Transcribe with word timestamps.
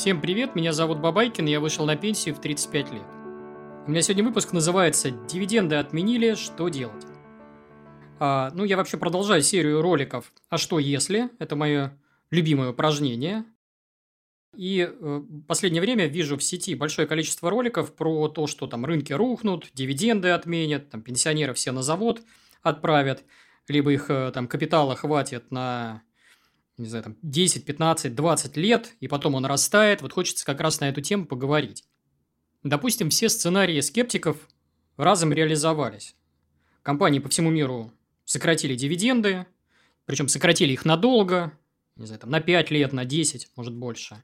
Всем 0.00 0.18
привет, 0.18 0.56
меня 0.56 0.72
зовут 0.72 0.98
Бабайкин, 0.98 1.44
я 1.44 1.60
вышел 1.60 1.84
на 1.84 1.94
пенсию 1.94 2.34
в 2.34 2.40
35 2.40 2.90
лет. 2.90 3.02
У 3.86 3.90
меня 3.90 4.00
сегодня 4.00 4.24
выпуск 4.24 4.54
называется 4.54 5.10
«Дивиденды 5.10 5.74
отменили, 5.76 6.36
что 6.36 6.70
делать?». 6.70 7.04
А, 8.18 8.50
ну, 8.54 8.64
я 8.64 8.78
вообще 8.78 8.96
продолжаю 8.96 9.42
серию 9.42 9.82
роликов 9.82 10.32
«А 10.48 10.56
что 10.56 10.78
если?». 10.78 11.28
Это 11.38 11.54
мое 11.54 12.00
любимое 12.30 12.70
упражнение. 12.70 13.44
И 14.56 14.88
э, 14.90 15.22
последнее 15.46 15.82
время 15.82 16.06
вижу 16.06 16.38
в 16.38 16.42
сети 16.42 16.74
большое 16.74 17.06
количество 17.06 17.50
роликов 17.50 17.94
про 17.94 18.28
то, 18.28 18.46
что 18.46 18.66
там 18.66 18.86
рынки 18.86 19.12
рухнут, 19.12 19.68
дивиденды 19.74 20.30
отменят, 20.30 20.88
там 20.88 21.02
пенсионеров 21.02 21.58
все 21.58 21.72
на 21.72 21.82
завод 21.82 22.22
отправят, 22.62 23.22
либо 23.68 23.92
их 23.92 24.08
э, 24.08 24.30
там 24.32 24.48
капитала 24.48 24.96
хватит 24.96 25.50
на 25.50 26.04
не 26.80 26.88
знаю, 26.88 27.04
там 27.04 27.16
10, 27.22 27.64
15, 27.64 28.14
20 28.14 28.56
лет, 28.56 28.94
и 29.00 29.08
потом 29.08 29.34
он 29.34 29.44
растает. 29.44 30.02
Вот 30.02 30.12
хочется 30.12 30.44
как 30.44 30.60
раз 30.60 30.80
на 30.80 30.88
эту 30.88 31.00
тему 31.00 31.26
поговорить. 31.26 31.84
Допустим, 32.62 33.10
все 33.10 33.28
сценарии 33.28 33.80
скептиков 33.80 34.48
разом 34.96 35.32
реализовались. 35.32 36.14
Компании 36.82 37.18
по 37.18 37.28
всему 37.28 37.50
миру 37.50 37.92
сократили 38.24 38.74
дивиденды, 38.74 39.46
причем 40.06 40.28
сократили 40.28 40.72
их 40.72 40.84
надолго, 40.84 41.52
не 41.96 42.06
знаю, 42.06 42.20
там, 42.20 42.30
на 42.30 42.40
5 42.40 42.70
лет, 42.70 42.92
на 42.92 43.04
10, 43.04 43.50
может 43.56 43.74
больше. 43.74 44.22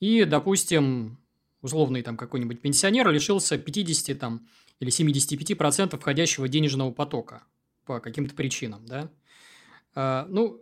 И, 0.00 0.24
допустим, 0.24 1.18
условный 1.60 2.02
там 2.02 2.16
какой-нибудь 2.16 2.60
пенсионер 2.60 3.10
лишился 3.10 3.58
50 3.58 4.18
там, 4.18 4.48
или 4.78 4.90
75% 4.90 5.98
входящего 5.98 6.48
денежного 6.48 6.90
потока 6.90 7.42
по 7.84 8.00
каким-то 8.00 8.34
причинам, 8.34 8.86
да. 8.86 9.10
А, 9.94 10.26
ну, 10.30 10.60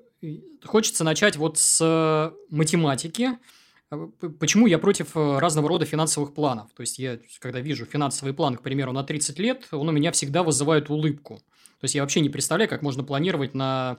хочется 0.65 1.05
начать 1.05 1.37
вот 1.37 1.59
с 1.59 2.33
математики. 2.51 3.39
А, 3.91 4.09
почему 4.39 4.67
я 4.67 4.79
против 4.79 5.17
э, 5.17 5.39
разного 5.39 5.69
рода 5.69 5.87
финансовых 5.87 6.35
планов? 6.35 6.71
То 6.75 6.83
есть, 6.83 6.99
я, 6.99 7.19
когда 7.41 7.61
вижу 7.61 7.87
финансовый 7.87 8.34
план, 8.34 8.57
к 8.57 8.62
примеру, 8.62 8.92
на 8.92 9.03
30 9.03 9.39
лет, 9.39 9.69
он 9.73 9.89
у 9.89 9.92
меня 9.92 10.12
всегда 10.12 10.42
вызывает 10.42 10.91
улыбку. 10.91 11.37
То 11.37 11.84
есть, 11.84 11.95
я 11.95 12.03
вообще 12.03 12.20
не 12.20 12.29
представляю, 12.29 12.69
как 12.69 12.83
можно 12.83 13.03
планировать 13.03 13.55
на 13.55 13.98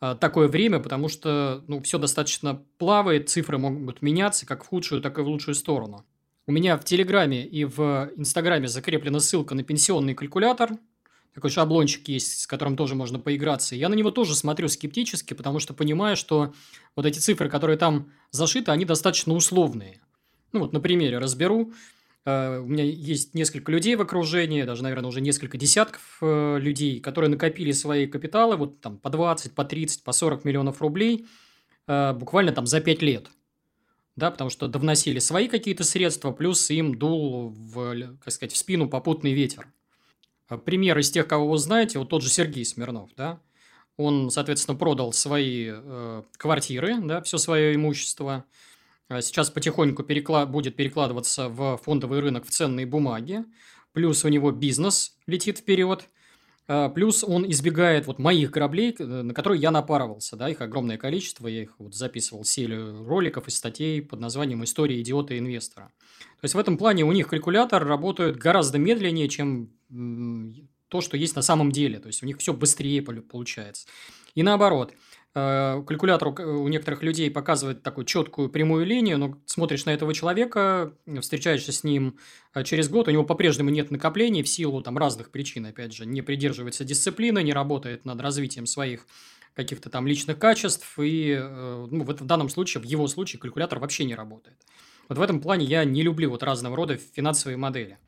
э, 0.00 0.16
такое 0.20 0.48
время, 0.48 0.80
потому 0.80 1.08
что 1.08 1.62
ну, 1.68 1.80
все 1.82 1.98
достаточно 1.98 2.62
плавает, 2.78 3.28
цифры 3.28 3.58
могут 3.58 4.02
меняться 4.02 4.46
как 4.46 4.64
в 4.64 4.68
худшую, 4.68 5.00
так 5.02 5.18
и 5.18 5.22
в 5.22 5.28
лучшую 5.28 5.54
сторону. 5.54 6.04
У 6.46 6.52
меня 6.52 6.78
в 6.78 6.84
Телеграме 6.84 7.44
и 7.44 7.64
в 7.64 8.10
Инстаграме 8.16 8.68
закреплена 8.68 9.20
ссылка 9.20 9.54
на 9.54 9.62
пенсионный 9.62 10.14
калькулятор– 10.14 10.70
такой 11.38 11.50
шаблончик 11.50 12.08
есть, 12.08 12.40
с 12.40 12.46
которым 12.48 12.76
тоже 12.76 12.96
можно 12.96 13.20
поиграться. 13.20 13.76
Я 13.76 13.88
на 13.88 13.94
него 13.94 14.10
тоже 14.10 14.34
смотрю 14.34 14.66
скептически, 14.66 15.34
потому 15.34 15.60
что 15.60 15.72
понимаю, 15.72 16.16
что 16.16 16.52
вот 16.96 17.06
эти 17.06 17.20
цифры, 17.20 17.48
которые 17.48 17.78
там 17.78 18.10
зашиты, 18.32 18.72
они 18.72 18.84
достаточно 18.84 19.32
условные. 19.34 20.00
Ну 20.52 20.58
вот 20.58 20.72
на 20.72 20.80
примере 20.80 21.18
разберу. 21.18 21.72
Uh, 22.26 22.58
у 22.58 22.66
меня 22.66 22.82
есть 22.82 23.34
несколько 23.34 23.70
людей 23.70 23.94
в 23.94 24.02
окружении, 24.02 24.64
даже, 24.64 24.82
наверное, 24.82 25.08
уже 25.08 25.20
несколько 25.20 25.56
десятков 25.56 26.18
uh, 26.20 26.58
людей, 26.58 26.98
которые 26.98 27.30
накопили 27.30 27.70
свои 27.70 28.08
капиталы 28.08 28.56
вот 28.56 28.80
там 28.80 28.98
по 28.98 29.08
20, 29.08 29.54
по 29.54 29.64
30, 29.64 30.02
по 30.02 30.10
40 30.10 30.44
миллионов 30.44 30.82
рублей 30.82 31.26
uh, 31.86 32.12
буквально 32.14 32.50
там 32.50 32.66
за 32.66 32.80
5 32.80 33.00
лет. 33.00 33.30
Да, 34.16 34.32
потому 34.32 34.50
что 34.50 34.66
довносили 34.66 35.20
свои 35.20 35.46
какие-то 35.46 35.84
средства, 35.84 36.32
плюс 36.32 36.68
им 36.70 36.98
дул 36.98 37.50
в, 37.50 38.16
как 38.24 38.32
сказать, 38.32 38.52
в 38.52 38.56
спину 38.56 38.88
попутный 38.88 39.32
ветер. 39.32 39.68
А, 40.48 40.58
пример 40.58 40.98
из 40.98 41.10
тех, 41.10 41.28
кого 41.28 41.48
вы 41.48 41.58
знаете, 41.58 41.98
вот 41.98 42.08
тот 42.08 42.22
же 42.22 42.28
Сергей 42.28 42.64
Смирнов, 42.64 43.10
да, 43.16 43.40
он, 43.96 44.30
соответственно, 44.30 44.76
продал 44.76 45.12
свои 45.12 45.70
э, 45.70 46.22
квартиры, 46.36 46.98
да, 47.02 47.20
все 47.20 47.36
свое 47.36 47.74
имущество. 47.74 48.44
А 49.08 49.20
сейчас 49.20 49.50
потихоньку 49.50 50.04
перекла... 50.04 50.46
будет 50.46 50.76
перекладываться 50.76 51.48
в 51.48 51.78
фондовый 51.78 52.20
рынок 52.20 52.46
в 52.46 52.50
ценные 52.50 52.86
бумаги. 52.86 53.44
Плюс 53.92 54.24
у 54.24 54.28
него 54.28 54.52
бизнес 54.52 55.16
летит 55.26 55.58
вперед. 55.58 56.08
А, 56.68 56.90
плюс 56.90 57.24
он 57.24 57.50
избегает 57.50 58.06
вот 58.06 58.20
моих 58.20 58.50
граблей, 58.52 58.94
на 58.98 59.34
которые 59.34 59.60
я 59.60 59.72
напарывался, 59.72 60.36
да, 60.36 60.48
их 60.48 60.60
огромное 60.60 60.98
количество, 60.98 61.48
я 61.48 61.62
их 61.62 61.74
вот 61.78 61.94
записывал 61.94 62.44
серию 62.44 63.04
роликов 63.04 63.48
и 63.48 63.50
статей 63.50 64.00
под 64.00 64.20
названием 64.20 64.62
«История 64.62 65.00
идиота 65.00 65.36
инвестора». 65.36 65.90
То 66.18 66.44
есть, 66.44 66.54
в 66.54 66.58
этом 66.58 66.78
плане 66.78 67.04
у 67.04 67.10
них 67.10 67.26
калькулятор 67.26 67.84
работает 67.84 68.36
гораздо 68.36 68.78
медленнее, 68.78 69.28
чем 69.28 69.70
то, 70.88 71.00
что 71.00 71.16
есть 71.16 71.36
на 71.36 71.42
самом 71.42 71.72
деле. 71.72 71.98
То 71.98 72.08
есть, 72.08 72.22
у 72.22 72.26
них 72.26 72.38
все 72.38 72.52
быстрее 72.52 73.02
получается. 73.02 73.86
И 74.34 74.42
наоборот, 74.42 74.94
э, 75.34 75.82
калькулятор 75.86 76.28
у 76.28 76.68
некоторых 76.68 77.02
людей 77.02 77.30
показывает 77.30 77.82
такую 77.82 78.04
четкую 78.04 78.48
прямую 78.50 78.86
линию, 78.86 79.18
но 79.18 79.38
смотришь 79.46 79.84
на 79.84 79.90
этого 79.90 80.14
человека, 80.14 80.94
встречаешься 81.20 81.72
с 81.72 81.84
ним 81.84 82.18
э, 82.54 82.64
через 82.64 82.88
год, 82.88 83.08
у 83.08 83.10
него 83.10 83.24
по-прежнему 83.24 83.70
нет 83.70 83.90
накоплений 83.90 84.42
в 84.42 84.48
силу 84.48 84.82
там 84.82 84.96
разных 84.96 85.30
причин, 85.30 85.66
опять 85.66 85.92
же, 85.92 86.06
не 86.06 86.22
придерживается 86.22 86.84
дисциплины, 86.84 87.42
не 87.42 87.52
работает 87.52 88.04
над 88.04 88.20
развитием 88.20 88.66
своих 88.66 89.06
каких-то 89.54 89.90
там 89.90 90.06
личных 90.06 90.38
качеств, 90.38 90.98
и 91.00 91.36
э, 91.36 91.86
ну, 91.90 92.04
в, 92.04 92.24
данном 92.24 92.48
случае, 92.48 92.80
в 92.80 92.84
его 92.84 93.08
случае, 93.08 93.40
калькулятор 93.40 93.80
вообще 93.80 94.04
не 94.04 94.14
работает. 94.14 94.56
Вот 95.08 95.18
в 95.18 95.20
этом 95.20 95.40
плане 95.40 95.66
я 95.66 95.84
не 95.84 96.02
люблю 96.02 96.30
вот 96.30 96.44
разного 96.44 96.76
рода 96.76 96.96
финансовые 96.96 97.56
модели. 97.56 97.98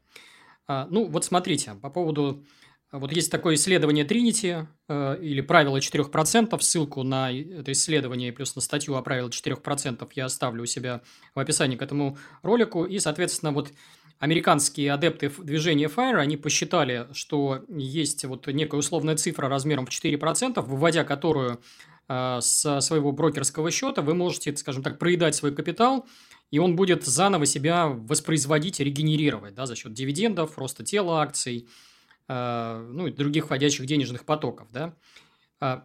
А, 0.71 0.87
ну, 0.89 1.09
вот 1.09 1.25
смотрите, 1.25 1.75
по 1.83 1.91
поводу... 1.91 2.45
Вот 2.93 3.11
есть 3.13 3.31
такое 3.31 3.57
исследование 3.57 4.05
Trinity 4.05 4.69
э, 4.89 5.19
или 5.21 5.41
правило 5.41 5.79
4%. 5.79 6.61
Ссылку 6.61 7.03
на 7.03 7.33
это 7.33 7.73
исследование 7.73 8.33
плюс 8.33 8.55
на 8.55 8.61
статью 8.61 8.95
о 8.95 9.03
правиле 9.03 9.29
4% 9.29 10.09
я 10.15 10.27
оставлю 10.27 10.63
у 10.63 10.67
себя 10.67 11.01
в 11.35 11.41
описании 11.41 11.77
к 11.77 11.83
этому 11.83 12.19
ролику. 12.43 12.85
И, 12.85 13.01
соответственно, 13.01 13.51
вот 13.51 13.73
американские 14.21 14.93
адепты 14.93 15.29
движения 15.39 15.89
FIRE, 15.89 16.19
они 16.19 16.37
посчитали, 16.37 17.09
что 17.13 17.65
есть 17.69 18.25
вот 18.25 18.47
некая 18.47 18.77
условная 18.77 19.17
цифра 19.17 19.49
размером 19.49 19.87
в 19.87 19.91
4%, 19.91 20.61
выводя 20.61 21.03
которую 21.03 21.61
со 22.07 22.81
своего 22.81 23.13
брокерского 23.13 23.71
счета, 23.71 24.03
вы 24.03 24.15
можете, 24.15 24.57
скажем 24.57 24.83
так, 24.83 24.99
проедать 24.99 25.35
свой 25.35 25.53
капитал– 25.53 26.07
и 26.51 26.59
он 26.59 26.77
будет 26.77 27.05
заново 27.05 27.47
себя 27.47 27.89
воспроизводить, 27.89 28.81
регенерировать 28.81 29.55
да, 29.55 29.67
за 29.67 29.77
счет 29.77 29.93
дивидендов, 29.93 30.59
роста 30.59 30.85
тела 30.85 31.23
акций, 31.23 31.69
э, 32.29 32.89
ну 32.93 33.07
и 33.07 33.13
других 33.13 33.45
входящих 33.45 33.87
денежных 33.87 34.25
потоков. 34.25 34.69
Да. 34.73 34.97
А, 35.61 35.85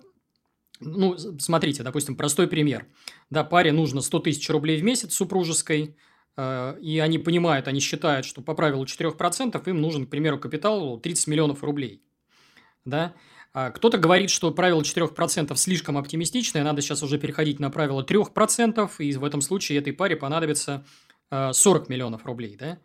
ну, 0.79 1.17
смотрите, 1.17 1.83
допустим, 1.83 2.15
простой 2.15 2.47
пример. 2.47 2.87
Да, 3.29 3.43
паре 3.43 3.71
нужно 3.71 4.01
100 4.01 4.19
тысяч 4.19 4.49
рублей 4.49 4.79
в 4.81 4.83
месяц 4.83 5.13
супружеской, 5.13 5.95
э, 6.35 6.79
и 6.81 6.99
они 6.99 7.19
понимают, 7.19 7.67
они 7.67 7.79
считают, 7.79 8.25
что 8.25 8.41
по 8.41 8.55
правилу 8.55 8.85
4% 8.85 9.69
им 9.69 9.81
нужен, 9.81 10.07
к 10.07 10.09
примеру, 10.09 10.39
капитал 10.39 10.99
30 10.99 11.27
миллионов 11.27 11.63
рублей. 11.63 12.01
Да? 12.85 13.13
А 13.55 13.71
кто-то 13.71 13.97
говорит, 13.97 14.31
что 14.31 14.51
правило 14.51 14.81
4% 14.81 15.55
слишком 15.55 15.97
оптимистичное, 15.97 16.61
надо 16.61 16.81
сейчас 16.81 17.01
уже 17.03 17.17
переходить 17.17 17.57
на 17.57 17.69
правило 17.69 18.03
3%, 18.03 18.91
и 18.99 19.13
в 19.13 19.23
этом 19.23 19.39
случае 19.39 19.79
этой 19.79 19.93
паре 19.93 20.17
понадобится 20.17 20.83
40 21.31 21.55
а, 21.63 21.85
миллионов 21.89 22.25
рублей, 22.25 22.57
да? 22.59 22.79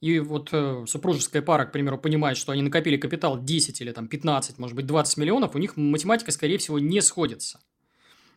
И 0.00 0.18
вот 0.18 0.48
э, 0.52 0.84
супружеская 0.86 1.42
пара, 1.42 1.66
к 1.66 1.72
примеру, 1.72 1.98
понимает, 1.98 2.38
что 2.38 2.52
они 2.52 2.62
накопили 2.62 2.96
капитал 2.96 3.38
10 3.38 3.82
или 3.82 3.92
там 3.92 4.08
15, 4.08 4.58
может 4.58 4.74
быть, 4.74 4.86
20 4.86 5.18
миллионов, 5.18 5.54
у 5.54 5.58
них 5.58 5.76
математика, 5.76 6.32
скорее 6.32 6.56
всего, 6.56 6.78
не 6.78 7.02
сходится. 7.02 7.60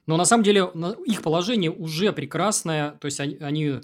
Но 0.08 0.18
на 0.18 0.26
самом 0.26 0.44
деле 0.44 0.70
их 1.06 1.22
положение 1.22 1.72
уже 1.72 2.12
прекрасное, 2.12 2.92
то 3.00 3.06
есть 3.06 3.22
они, 3.22 3.38
они 3.40 3.80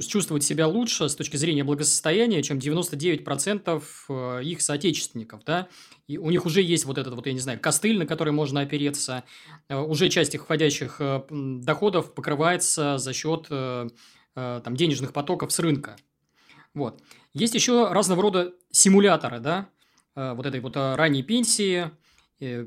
чувствовать 0.00 0.42
себя 0.42 0.66
лучше 0.66 1.08
с 1.08 1.14
точки 1.14 1.36
зрения 1.36 1.62
благосостояния, 1.62 2.42
чем 2.42 2.58
99% 2.58 3.82
э, 4.08 4.42
их 4.42 4.60
соотечественников, 4.62 5.44
да, 5.44 5.68
и 6.08 6.18
у 6.18 6.30
них 6.30 6.44
уже 6.44 6.60
есть 6.60 6.84
вот 6.84 6.98
этот 6.98 7.14
вот, 7.14 7.26
я 7.26 7.32
не 7.32 7.38
знаю, 7.38 7.60
костыль, 7.60 7.98
на 7.98 8.06
который 8.06 8.32
можно 8.32 8.60
опереться, 8.60 9.24
э, 9.68 9.76
уже 9.76 10.08
часть 10.08 10.34
их 10.34 10.42
входящих 10.42 10.96
э, 10.98 11.22
доходов 11.30 12.14
покрывается 12.14 12.98
за 12.98 13.12
счет 13.12 13.48
там 14.32 14.76
денежных 14.76 15.12
потоков 15.12 15.50
с 15.52 15.58
рынка. 15.58 15.96
Вот. 16.72 17.02
Есть 17.34 17.54
еще 17.54 17.88
разного 17.90 18.22
рода 18.22 18.54
симуляторы, 18.70 19.40
да, 19.40 19.68
вот 20.14 20.46
этой 20.46 20.60
вот 20.60 20.76
ранней 20.76 21.24
пенсии, 21.24 21.90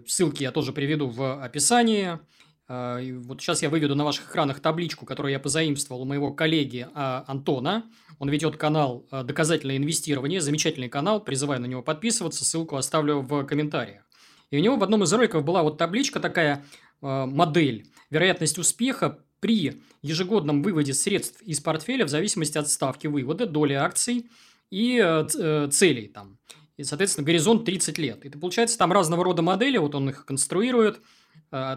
ссылки 0.06 0.44
я 0.44 0.52
тоже 0.52 0.74
приведу 0.74 1.08
в 1.08 1.42
описании, 1.42 2.20
а, 2.68 3.00
вот 3.20 3.42
сейчас 3.42 3.62
я 3.62 3.70
выведу 3.70 3.96
на 3.96 4.06
ваших 4.06 4.30
экранах 4.30 4.60
табличку, 4.60 5.06
которую 5.06 5.32
я 5.32 5.40
позаимствовал 5.40 6.04
у 6.04 6.06
моего 6.06 6.32
коллеги 6.32 6.88
а, 6.94 7.26
Антона. 7.28 7.86
Он 8.20 8.30
ведет 8.30 8.58
канал 8.58 9.06
а, 9.12 9.24
«Доказательное 9.24 9.78
инвестирование». 9.78 10.40
Замечательный 10.40 10.90
канал, 10.90 11.22
призываю 11.22 11.62
на 11.62 11.66
него 11.66 11.82
подписываться. 11.82 12.46
Ссылку 12.46 12.78
оставлю 12.78 13.22
в 13.22 13.44
комментариях. 13.44 14.04
И 14.50 14.58
у 14.58 14.62
него 14.62 14.78
в 14.78 14.84
одном 14.84 15.04
из 15.04 15.12
роликов 15.12 15.44
была 15.44 15.64
вот 15.64 15.78
табличка 15.78 16.20
такая, 16.20 16.64
модель. 17.02 17.88
Вероятность 18.12 18.58
успеха 18.58 19.20
при 19.42 19.82
ежегодном 20.02 20.64
выводе 20.64 20.94
средств 20.94 21.42
из 21.42 21.60
портфеля 21.60 22.06
в 22.06 22.10
зависимости 22.10 22.58
от 22.58 22.70
ставки 22.70 23.08
вывода, 23.08 23.46
доли 23.46 23.74
акций 23.74 24.30
и 24.70 25.02
э, 25.04 25.68
целей 25.70 26.08
там. 26.08 26.38
И, 26.78 26.84
соответственно, 26.84 27.26
горизонт 27.26 27.66
30 27.66 27.98
лет. 27.98 28.26
Это 28.26 28.40
получается 28.40 28.78
там 28.78 28.94
разного 28.94 29.26
рода 29.26 29.42
модели, 29.42 29.78
вот 29.78 29.96
он 29.96 30.12
их 30.12 30.26
конструирует– 30.26 31.02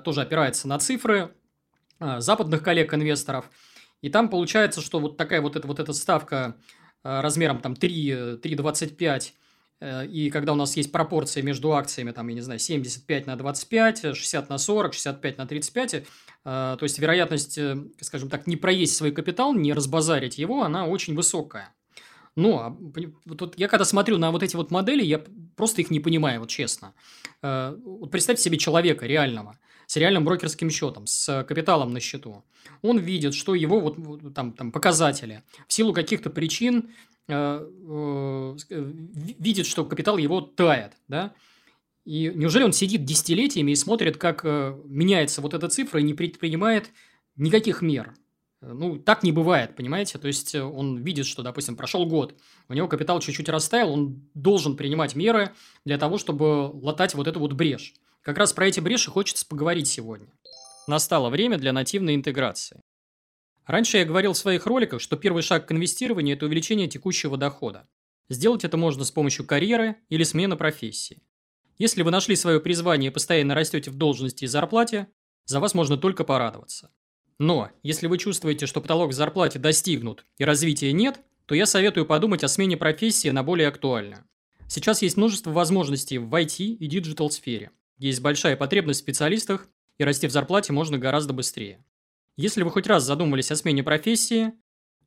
тоже 0.05 0.23
опирается 0.23 0.69
на 0.69 0.78
цифры 0.78 1.34
э, 2.00 2.20
западных 2.20 2.62
коллег-инвесторов. 2.62 3.50
И 4.02 4.08
там 4.08 4.28
получается, 4.28 4.81
что 4.81 5.00
вот 5.00 5.17
такая 5.17 5.40
вот 5.40 5.56
эта, 5.56 5.67
вот 5.67 5.81
эта 5.81 5.93
ставка 5.93 6.56
э, 7.02 7.20
размером 7.20 7.61
там 7.61 7.75
3, 7.75 8.11
3,25 8.40 9.32
э, 9.81 10.06
и 10.06 10.31
когда 10.31 10.52
у 10.52 10.56
нас 10.56 10.76
есть 10.76 10.93
пропорция 10.93 11.43
между 11.43 11.73
акциями, 11.73 12.12
там, 12.12 12.28
я 12.28 12.34
не 12.34 12.40
знаю, 12.40 12.61
75 12.61 13.26
на 13.26 13.37
25, 13.37 14.17
60 14.17 14.49
на 14.49 14.58
40, 14.58 14.94
65 14.94 15.38
на 15.38 15.46
35, 15.46 15.94
э, 15.94 16.02
то 16.44 16.78
есть 16.81 16.99
вероятность, 16.99 17.58
скажем 18.00 18.28
так, 18.28 18.46
не 18.46 18.56
проесть 18.56 18.96
свой 18.96 19.12
капитал, 19.12 19.55
не 19.55 19.73
разбазарить 19.73 20.38
его, 20.38 20.62
она 20.62 20.87
очень 20.87 21.14
высокая. 21.14 21.75
Но 22.37 22.78
вот 23.25 23.58
я 23.58 23.67
когда 23.67 23.87
смотрю 23.87 24.19
на 24.19 24.31
вот 24.31 24.43
эти 24.43 24.56
вот 24.56 24.70
модели, 24.70 25.02
я 25.02 25.23
просто 25.56 25.81
их 25.81 25.90
не 25.90 26.00
понимаю, 26.00 26.40
вот 26.40 26.50
честно. 26.50 26.93
Вот 27.40 28.11
представьте 28.11 28.43
себе 28.43 28.58
человека 28.58 29.06
реального– 29.06 29.58
с 29.87 29.97
реальным 29.97 30.25
брокерским 30.25 30.71
счетом, 30.71 31.06
с 31.06 31.44
капиталом 31.44 31.93
на 31.93 32.00
счету, 32.00 32.44
он 32.83 32.99
видит, 32.99 33.35
что 33.35 33.55
его 33.55 33.81
вот 33.81 34.35
там, 34.35 34.53
там 34.53 34.73
показатели 34.73 35.43
в 35.69 35.73
силу 35.73 35.93
каких-то 35.93 36.31
причин 36.31 36.91
э, 37.29 37.67
э, 37.88 38.56
видит, 38.69 39.67
что 39.67 39.85
капитал 39.85 40.17
его 40.17 40.41
тает, 40.41 40.93
да, 41.09 41.35
и 42.05 42.31
неужели 42.35 42.62
он 42.62 42.73
сидит 42.73 43.05
десятилетиями 43.05 43.73
и 43.73 43.77
смотрит, 43.77 44.17
как 44.17 44.43
э, 44.44 44.79
меняется 44.85 45.41
вот 45.41 45.55
эта 45.55 45.69
цифра 45.69 46.00
и 46.00 46.05
не 46.05 46.15
предпринимает 46.15 46.91
никаких 47.37 47.83
мер? 47.83 48.15
Ну, 48.62 48.99
так 48.99 49.23
не 49.23 49.33
бывает, 49.33 49.77
понимаете? 49.77 50.19
То 50.19 50.29
есть, 50.29 50.55
он 50.55 50.99
видит, 50.99 51.27
что, 51.27 51.43
допустим, 51.43 51.77
прошел 51.77 52.06
год, 52.06 52.35
у 52.69 52.75
него 52.75 52.88
капитал 52.88 53.21
чуть-чуть 53.21 53.49
растаял, 53.49 53.93
он 53.93 54.29
должен 54.35 54.77
принимать 54.77 55.15
меры 55.15 55.53
для 55.85 55.99
того, 55.99 56.17
чтобы 56.17 56.71
латать 56.73 57.15
вот 57.15 57.27
эту 57.27 57.38
вот 57.38 57.53
брешь. 57.53 57.94
Как 58.26 58.38
раз 58.38 58.52
про 58.52 58.67
эти 58.67 58.81
бреши 58.81 59.08
хочется 59.08 59.46
поговорить 59.46 59.87
сегодня. 59.87 60.26
Настало 60.88 61.31
время 61.31 61.58
для 61.58 61.73
нативной 61.73 62.17
интеграции. 62.17 62.81
Раньше 63.67 63.99
я 63.99 64.05
говорил 64.05 64.32
в 64.32 64.37
своих 64.37 64.67
роликах, 64.67 65.00
что 65.00 65.17
первый 65.17 65.44
шаг 65.44 65.69
к 65.69 65.70
инвестированию– 65.70 66.34
это 66.37 66.46
увеличение 66.46 66.88
текущего 66.88 67.37
дохода. 67.37 67.88
Сделать 68.28 68.64
это 68.64 68.76
можно 68.76 69.05
с 69.05 69.12
помощью 69.12 69.46
карьеры 69.46 69.94
или 70.08 70.25
смены 70.25 70.56
профессии. 70.56 71.23
Если 71.78 72.02
вы 72.02 72.11
нашли 72.11 72.34
свое 72.34 72.58
призвание 72.58 73.12
и 73.12 73.14
постоянно 73.14 73.55
растете 73.55 73.93
в 73.93 73.94
должности 73.94 74.43
и 74.43 74.49
зарплате, 74.49 75.06
за 75.44 75.61
вас 75.61 75.75
можно 75.75 75.96
только 75.96 76.25
порадоваться. 76.25 76.90
Но, 77.38 77.70
если 77.84 78.08
вы 78.08 78.19
чувствуете, 78.19 78.67
что 78.67 78.81
потолок 78.81 79.12
в 79.12 79.14
зарплате 79.14 79.61
достигнут 79.61 80.25
и 80.38 80.44
развития 80.44 80.93
нет, 80.93 81.20
то 81.44 81.55
я 81.55 81.64
советую 81.64 82.06
подумать 82.06 82.43
о 82.43 82.49
смене 82.49 82.76
профессии 82.76 83.28
на 83.28 83.44
более 83.44 83.69
актуальную. 83.69 84.25
Сейчас 84.67 85.02
есть 85.02 85.17
множество 85.17 85.52
возможностей 85.52 86.19
в 86.19 86.34
IT 86.34 86.56
и 86.58 86.87
digital 86.88 87.31
сфере. 87.31 87.70
Есть 87.98 88.20
большая 88.20 88.56
потребность 88.56 89.00
в 89.00 89.02
специалистах, 89.02 89.69
и 89.98 90.04
расти 90.04 90.26
в 90.26 90.31
зарплате 90.31 90.72
можно 90.72 90.98
гораздо 90.98 91.32
быстрее. 91.32 91.84
Если 92.37 92.62
вы 92.62 92.70
хоть 92.70 92.87
раз 92.87 93.04
задумались 93.04 93.50
о 93.50 93.56
смене 93.56 93.82
профессии, 93.82 94.52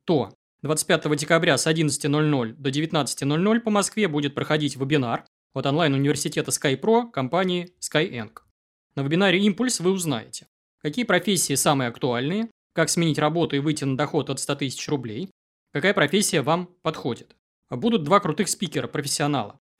то 0.04 0.34
25 0.62 1.16
декабря 1.16 1.56
с 1.56 1.66
11.00 1.66 2.52
до 2.54 2.70
19.00 2.70 3.60
по 3.60 3.70
Москве 3.70 4.08
будет 4.08 4.34
проходить 4.34 4.76
вебинар 4.76 5.24
от 5.54 5.66
онлайн-университета 5.66 6.50
SkyPro 6.50 7.10
компании 7.10 7.72
Skyeng. 7.80 8.32
На 8.96 9.02
вебинаре 9.02 9.38
«Импульс» 9.40 9.78
вы 9.80 9.92
узнаете, 9.92 10.48
какие 10.82 11.04
профессии 11.04 11.54
самые 11.54 11.88
актуальные, 11.88 12.50
как 12.72 12.88
сменить 12.88 13.18
работу 13.18 13.56
и 13.56 13.60
выйти 13.60 13.84
на 13.84 13.96
доход 13.96 14.30
от 14.30 14.40
100 14.40 14.56
тысяч 14.56 14.88
рублей, 14.88 15.30
какая 15.72 15.94
профессия 15.94 16.42
вам 16.42 16.66
подходит. 16.82 17.36
Будут 17.70 18.02
два 18.02 18.18
крутых 18.18 18.48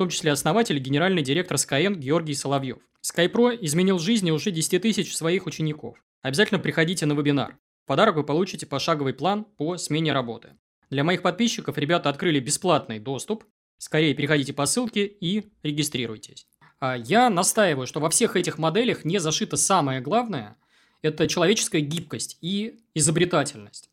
спикера-профессионала 0.00 0.06
том 0.06 0.08
числе 0.08 0.32
основатель 0.32 0.76
и 0.76 0.81
генеральный 0.81 1.23
директор 1.23 1.56
Skyeng 1.56 1.97
Георгий 1.97 2.35
Соловьев. 2.35 2.79
SkyPro 3.02 3.56
изменил 3.61 3.99
жизни 3.99 4.31
уже 4.31 4.50
10 4.50 4.81
тысяч 4.81 5.14
своих 5.14 5.47
учеников. 5.47 6.02
Обязательно 6.23 6.58
приходите 6.58 7.06
на 7.06 7.12
вебинар. 7.12 7.58
В 7.85 7.87
подарок 7.87 8.17
вы 8.17 8.25
получите 8.25 8.67
пошаговый 8.67 9.12
план 9.12 9.44
по 9.44 9.76
смене 9.76 10.12
работы. 10.12 10.56
Для 10.88 11.05
моих 11.05 11.20
подписчиков 11.20 11.76
ребята 11.76 12.08
открыли 12.08 12.41
бесплатный 12.41 12.99
доступ. 12.99 13.44
Скорее 13.79 14.14
переходите 14.14 14.52
по 14.52 14.67
ссылке 14.67 15.05
и 15.06 15.50
регистрируйтесь. 15.62 16.47
А 16.79 16.97
я 16.97 17.29
настаиваю, 17.29 17.87
что 17.87 18.00
во 18.00 18.08
всех 18.08 18.37
этих 18.37 18.58
моделях 18.58 19.05
не 19.05 19.19
зашито 19.19 19.56
самое 19.56 20.00
главное– 20.00 20.56
это 21.02 21.26
человеческая 21.26 21.81
гибкость 21.81 22.38
и 22.41 22.81
изобретательность. 22.94 23.91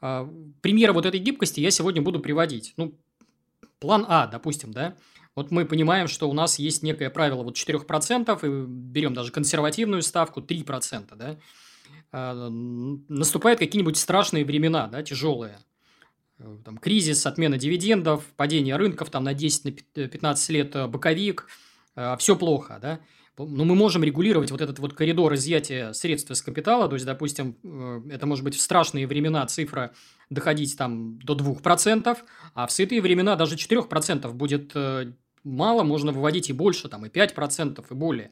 А, 0.00 0.28
примеры 0.60 0.92
вот 0.92 1.06
этой 1.06 1.18
гибкости 1.18 1.60
я 1.60 1.72
сегодня 1.72 2.02
буду 2.02 2.20
приводить. 2.20 2.74
Ну, 2.76 2.94
план 3.80 4.04
А, 4.08 4.28
допустим, 4.28 4.72
да– 4.72 4.96
вот 5.36 5.50
мы 5.50 5.64
понимаем, 5.64 6.08
что 6.08 6.28
у 6.28 6.32
нас 6.32 6.58
есть 6.58 6.82
некое 6.82 7.10
правило 7.10 7.42
вот 7.42 7.56
4%, 7.56 8.46
и 8.46 8.66
берем 8.66 9.14
даже 9.14 9.32
консервативную 9.32 10.02
ставку 10.02 10.40
3%, 10.40 11.16
да, 11.16 11.36
а, 12.12 12.48
наступают 13.08 13.58
какие-нибудь 13.58 13.96
страшные 13.96 14.44
времена, 14.44 14.86
да, 14.86 15.02
тяжелые. 15.02 15.58
Там, 16.64 16.78
кризис, 16.78 17.26
отмена 17.26 17.58
дивидендов, 17.58 18.24
падение 18.36 18.76
рынков 18.76 19.10
там, 19.10 19.24
на 19.24 19.32
10-15 19.34 20.52
лет 20.52 20.76
э, 20.76 20.86
боковик, 20.88 21.46
э, 21.94 22.16
все 22.18 22.36
плохо, 22.36 22.78
да. 22.82 23.00
Но 23.38 23.64
мы 23.64 23.74
можем 23.74 24.02
регулировать 24.04 24.50
вот 24.50 24.60
этот 24.60 24.78
вот 24.80 24.94
коридор 24.94 25.34
изъятия 25.34 25.92
средств 25.92 26.30
из 26.32 26.42
капитала, 26.42 26.88
то 26.88 26.94
есть, 26.94 27.06
допустим, 27.06 27.56
э, 27.62 28.02
это 28.10 28.26
может 28.26 28.44
быть 28.44 28.56
в 28.56 28.60
страшные 28.60 29.06
времена 29.06 29.46
цифра 29.46 29.92
доходить 30.28 30.76
там 30.76 31.20
до 31.20 31.34
2%, 31.34 32.18
а 32.54 32.66
в 32.66 32.72
сытые 32.72 33.00
времена 33.00 33.36
даже 33.36 33.56
4% 33.56 34.32
будет 34.32 34.72
мало, 35.44 35.82
можно 35.82 36.12
выводить 36.12 36.50
и 36.50 36.52
больше, 36.52 36.88
там, 36.88 37.06
и 37.06 37.08
5%, 37.08 37.84
и 37.88 37.94
более. 37.94 38.30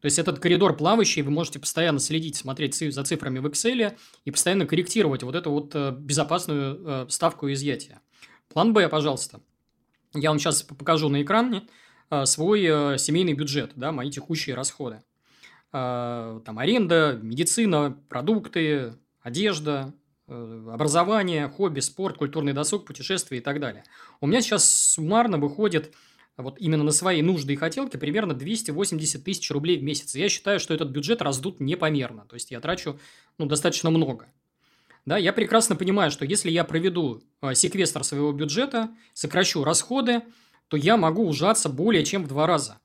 То 0.00 0.06
есть, 0.06 0.18
этот 0.18 0.38
коридор 0.38 0.76
плавающий, 0.76 1.22
вы 1.22 1.30
можете 1.30 1.58
постоянно 1.58 1.98
следить, 1.98 2.36
смотреть 2.36 2.74
за 2.74 3.04
цифрами 3.04 3.38
в 3.38 3.46
Excel 3.46 3.94
и 4.24 4.30
постоянно 4.30 4.66
корректировать 4.66 5.22
вот 5.22 5.34
эту 5.34 5.50
вот 5.50 5.72
э, 5.74 5.92
безопасную 5.92 6.80
э, 6.82 7.06
ставку 7.10 7.52
изъятия. 7.52 8.00
План 8.48 8.72
Б, 8.72 8.88
пожалуйста. 8.88 9.40
Я 10.14 10.30
вам 10.30 10.38
сейчас 10.38 10.62
покажу 10.62 11.10
на 11.10 11.22
экране 11.22 11.68
э, 12.10 12.24
свой 12.24 12.98
семейный 12.98 13.34
бюджет, 13.34 13.72
да, 13.76 13.92
мои 13.92 14.10
текущие 14.10 14.56
расходы. 14.56 15.02
Там 15.72 16.58
аренда, 16.58 17.20
медицина, 17.22 17.96
продукты, 18.08 18.94
одежда, 19.22 19.94
образование, 20.26 21.48
хобби, 21.48 21.78
спорт, 21.78 22.18
культурный 22.18 22.52
досуг, 22.52 22.86
путешествия 22.86 23.38
и 23.38 23.40
так 23.40 23.60
далее. 23.60 23.84
У 24.20 24.26
меня 24.26 24.40
сейчас 24.40 24.68
суммарно 24.68 25.38
выходит 25.38 25.94
вот 26.42 26.56
именно 26.58 26.84
на 26.84 26.92
свои 26.92 27.22
нужды 27.22 27.52
и 27.52 27.56
хотелки 27.56 27.96
примерно 27.96 28.34
280 28.34 29.24
тысяч 29.24 29.50
рублей 29.50 29.78
в 29.78 29.82
месяц. 29.82 30.14
Я 30.14 30.28
считаю, 30.28 30.60
что 30.60 30.74
этот 30.74 30.90
бюджет 30.90 31.22
раздут 31.22 31.60
непомерно. 31.60 32.24
То 32.26 32.34
есть, 32.34 32.50
я 32.50 32.60
трачу 32.60 32.98
ну, 33.38 33.46
достаточно 33.46 33.90
много. 33.90 34.26
Да, 35.06 35.16
я 35.16 35.32
прекрасно 35.32 35.76
понимаю, 35.76 36.10
что 36.10 36.24
если 36.24 36.50
я 36.50 36.64
проведу 36.64 37.22
э, 37.42 37.54
секвестр 37.54 38.04
своего 38.04 38.32
бюджета, 38.32 38.90
сокращу 39.14 39.64
расходы, 39.64 40.22
то 40.68 40.76
я 40.76 40.96
могу 40.96 41.26
ужаться 41.26 41.68
более 41.68 42.04
чем 42.04 42.24
в 42.24 42.28
два 42.28 42.46
раза. 42.46 42.78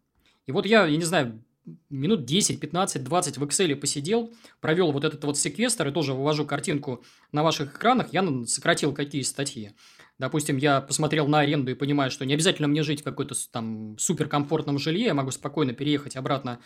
И 0.48 0.52
вот 0.52 0.66
я, 0.66 0.86
я 0.86 0.98
не 0.98 1.04
знаю, 1.04 1.44
минут 1.90 2.26
10, 2.26 2.60
15, 2.60 3.04
20 3.04 3.38
в 3.38 3.44
Excel 3.44 3.76
посидел, 3.76 4.34
провел 4.62 4.92
вот 4.92 5.04
этот 5.04 5.24
вот 5.24 5.38
секвестр 5.38 5.88
и 5.88 5.92
тоже 5.92 6.14
вывожу 6.14 6.46
картинку 6.46 7.04
на 7.32 7.44
ваших 7.44 7.76
экранах, 7.76 8.14
я 8.14 8.26
сократил 8.46 8.94
какие 8.94 9.22
статьи. 9.22 9.72
Допустим, 10.18 10.58
я 10.58 10.80
посмотрел 10.82 11.28
на 11.28 11.40
аренду 11.40 11.72
и 11.72 11.76
понимаю, 11.76 12.10
что 12.10 12.26
не 12.26 12.34
обязательно 12.34 12.68
мне 12.68 12.84
жить 12.84 13.02
в 13.02 13.04
какой-то 13.04 13.36
там 13.52 13.98
суперкомфортном 13.98 14.80
жилье, 14.80 15.08
я 15.08 15.14
могу 15.14 15.32
спокойно 15.32 15.74
переехать 15.74 16.16
обратно, 16.16 16.60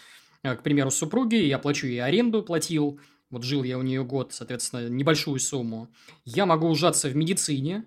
э, 0.44 0.56
к 0.56 0.62
примеру, 0.62 0.92
с 0.92 0.96
супруги, 0.96 1.36
я 1.36 1.58
плачу 1.58 1.88
ей 1.88 2.04
аренду, 2.04 2.44
платил, 2.44 3.00
вот 3.32 3.44
жил 3.44 3.64
я 3.64 3.78
у 3.78 3.82
нее 3.82 4.04
год, 4.04 4.34
соответственно, 4.34 4.88
небольшую 4.90 5.40
сумму. 5.40 5.90
Я 6.26 6.46
могу 6.46 6.68
ужаться 6.68 7.10
в 7.10 7.16
медицине, 7.16 7.86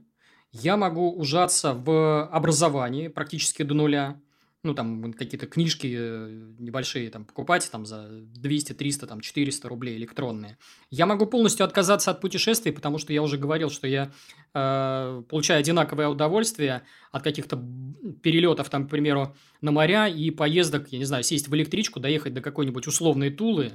я 0.52 0.76
могу 0.76 1.12
ужаться 1.12 1.74
в 1.74 2.26
образовании 2.26 3.08
практически 3.08 3.62
до 3.62 3.74
нуля 3.74 4.20
ну, 4.64 4.74
там, 4.74 5.12
какие-то 5.12 5.46
книжки 5.46 5.92
э, 5.98 6.52
небольшие 6.58 7.10
там 7.10 7.24
покупать 7.24 7.68
там 7.70 7.84
за 7.84 8.08
200, 8.08 8.74
300, 8.74 9.06
там, 9.08 9.20
400 9.20 9.68
рублей 9.68 9.96
электронные. 9.96 10.56
Я 10.90 11.06
могу 11.06 11.26
полностью 11.26 11.64
отказаться 11.66 12.12
от 12.12 12.20
путешествий, 12.20 12.72
потому 12.72 12.98
что 12.98 13.12
я 13.12 13.22
уже 13.22 13.38
говорил, 13.38 13.70
что 13.70 13.88
я 13.88 14.12
э, 14.54 15.22
получаю 15.28 15.60
одинаковое 15.60 16.06
удовольствие 16.08 16.82
от 17.10 17.24
каких-то 17.24 17.60
перелетов, 18.22 18.70
там, 18.70 18.86
к 18.86 18.90
примеру, 18.90 19.34
на 19.60 19.72
моря 19.72 20.06
и 20.06 20.30
поездок, 20.30 20.88
я 20.92 20.98
не 20.98 21.06
знаю, 21.06 21.24
сесть 21.24 21.48
в 21.48 21.54
электричку, 21.56 21.98
доехать 21.98 22.32
до 22.32 22.40
какой-нибудь 22.40 22.86
условной 22.86 23.30
Тулы, 23.30 23.72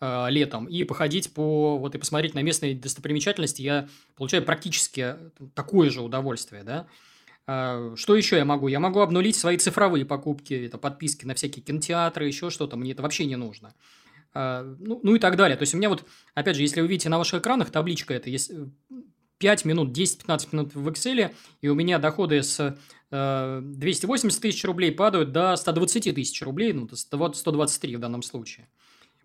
э, 0.00 0.26
летом 0.30 0.66
и 0.66 0.82
походить 0.82 1.32
по 1.32 1.78
вот 1.78 1.94
и 1.94 1.98
посмотреть 1.98 2.34
на 2.34 2.42
местные 2.42 2.74
достопримечательности, 2.74 3.62
я 3.62 3.88
получаю 4.16 4.42
практически 4.42 5.14
такое 5.54 5.90
же 5.90 6.02
удовольствие, 6.02 6.64
да. 6.64 6.88
А, 7.46 7.92
что 7.96 8.16
еще 8.16 8.36
я 8.36 8.44
могу? 8.44 8.68
Я 8.68 8.80
могу 8.80 9.00
обнулить 9.00 9.36
свои 9.36 9.56
цифровые 9.58 10.04
покупки, 10.04 10.54
это 10.54 10.78
подписки 10.78 11.24
на 11.26 11.34
всякие 11.34 11.62
кинотеатры, 11.62 12.26
еще 12.26 12.50
что-то, 12.50 12.76
мне 12.76 12.92
это 12.92 13.02
вообще 13.02 13.26
не 13.26 13.36
нужно. 13.36 13.74
А, 14.32 14.62
ну, 14.78 15.00
ну 15.02 15.14
и 15.14 15.18
так 15.18 15.36
далее. 15.36 15.56
То 15.56 15.62
есть, 15.62 15.74
у 15.74 15.76
меня 15.76 15.88
вот, 15.88 16.04
опять 16.34 16.56
же, 16.56 16.62
если 16.62 16.80
вы 16.80 16.86
видите 16.86 17.08
на 17.08 17.18
ваших 17.18 17.40
экранах, 17.40 17.70
табличка 17.70 18.14
это, 18.14 18.30
есть 18.30 18.50
5 19.38 19.64
минут, 19.64 19.96
10-15 19.96 20.48
минут 20.52 20.74
в 20.74 20.88
Excel, 20.88 21.34
и 21.60 21.68
у 21.68 21.74
меня 21.74 21.98
доходы 21.98 22.42
с 22.42 22.76
280 23.10 24.38
э, 24.38 24.42
тысяч 24.42 24.64
рублей 24.64 24.90
падают 24.90 25.32
до 25.32 25.54
120 25.54 26.14
тысяч 26.14 26.42
рублей, 26.42 26.72
ну, 26.72 26.88
123 26.88 27.96
в 27.96 28.00
данном 28.00 28.22
случае. 28.22 28.68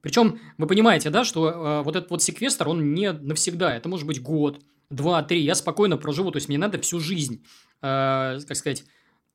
Причем 0.02 0.40
вы 0.58 0.68
понимаете, 0.68 1.10
да, 1.10 1.24
что 1.24 1.50
э, 1.50 1.84
вот 1.84 1.96
этот 1.96 2.10
вот 2.10 2.22
секвестр, 2.22 2.68
он 2.68 2.94
не 2.94 3.12
навсегда. 3.12 3.76
Это 3.76 3.90
может 3.90 4.06
быть 4.06 4.22
год, 4.22 4.62
два, 4.90 5.24
три. 5.24 5.42
Я 5.42 5.56
спокойно 5.56 5.98
проживу. 5.98 6.32
То 6.32 6.38
есть, 6.38 6.48
мне 6.48 6.58
надо 6.58 6.80
всю 6.80 7.00
жизнь, 7.00 7.44
э, 7.82 8.40
как 8.48 8.58
сказать, 8.58 8.86